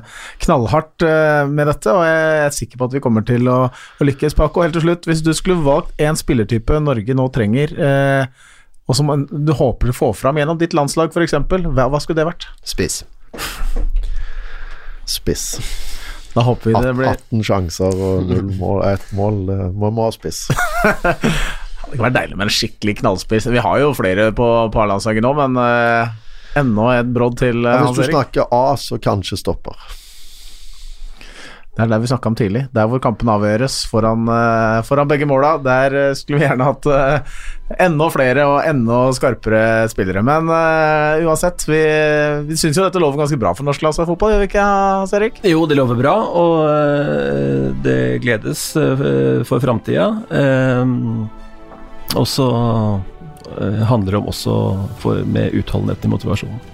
[0.45, 1.94] knallhardt uh, med dette.
[1.94, 4.38] Og jeg er sikker på at vi kommer til å, å lykkes.
[4.38, 8.53] Paco, helt til slutt, hvis du skulle valgt én spillertype Norge nå trenger, eh,
[8.88, 12.30] og som du håper å få fram gjennom ditt landslag f.eks., hva, hva skulle det
[12.30, 12.48] vært?
[12.64, 13.02] Spiss.
[15.07, 15.49] Spiss.
[16.38, 19.40] Da håper vi det blir 18 sjanser og null mål, ett mål.
[19.74, 20.44] Må må ha spiss.
[20.94, 23.50] det kan være deilig med en skikkelig knallspiss.
[23.50, 26.12] Vi har jo flere på, på A-landslaget nå, men uh,
[26.60, 29.82] enda et brodd til uh, Hvis du snakker A, så kanskje stopper.
[31.78, 32.64] Det er der vi snakka om tidlig.
[32.74, 35.52] Der hvor kampen avgjøres foran, uh, foran begge måla.
[35.62, 37.36] Der uh, skulle vi gjerne hatt uh,
[37.86, 39.60] enda flere og enda skarpere
[39.91, 40.24] spillere.
[40.26, 40.49] Men
[41.28, 41.82] uansett, vi,
[42.48, 45.38] vi syns jo dette lover ganske bra for norsk landslagsfotball, gjør vi ikke, Hans Erik?
[45.45, 50.08] Jo, det lover bra, og det gledes for framtida.
[52.16, 52.48] og så
[53.91, 54.58] handler det om også
[55.04, 56.66] for, med utholdenheten i motivasjonen.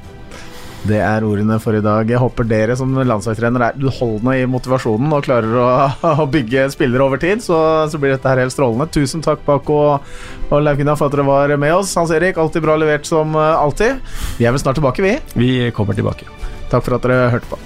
[0.84, 2.10] Det er ordene for i dag.
[2.12, 5.68] Jeg håper dere som landslagstrener er utholdende i motivasjonen og klarer å,
[6.24, 7.58] å bygge spillere over tid, så,
[7.88, 8.90] så, blir dette her helt strålende.
[8.92, 11.96] Tusen takk, Bako og Laukina, for at dere var med oss.
[12.00, 14.04] Hans Erik, alltid bra levert som alltid.
[14.40, 15.18] Vi er vel snart tilbake, vi?
[15.40, 16.28] Vi kommer tilbake.
[16.74, 17.62] Takk for at dere hørte på.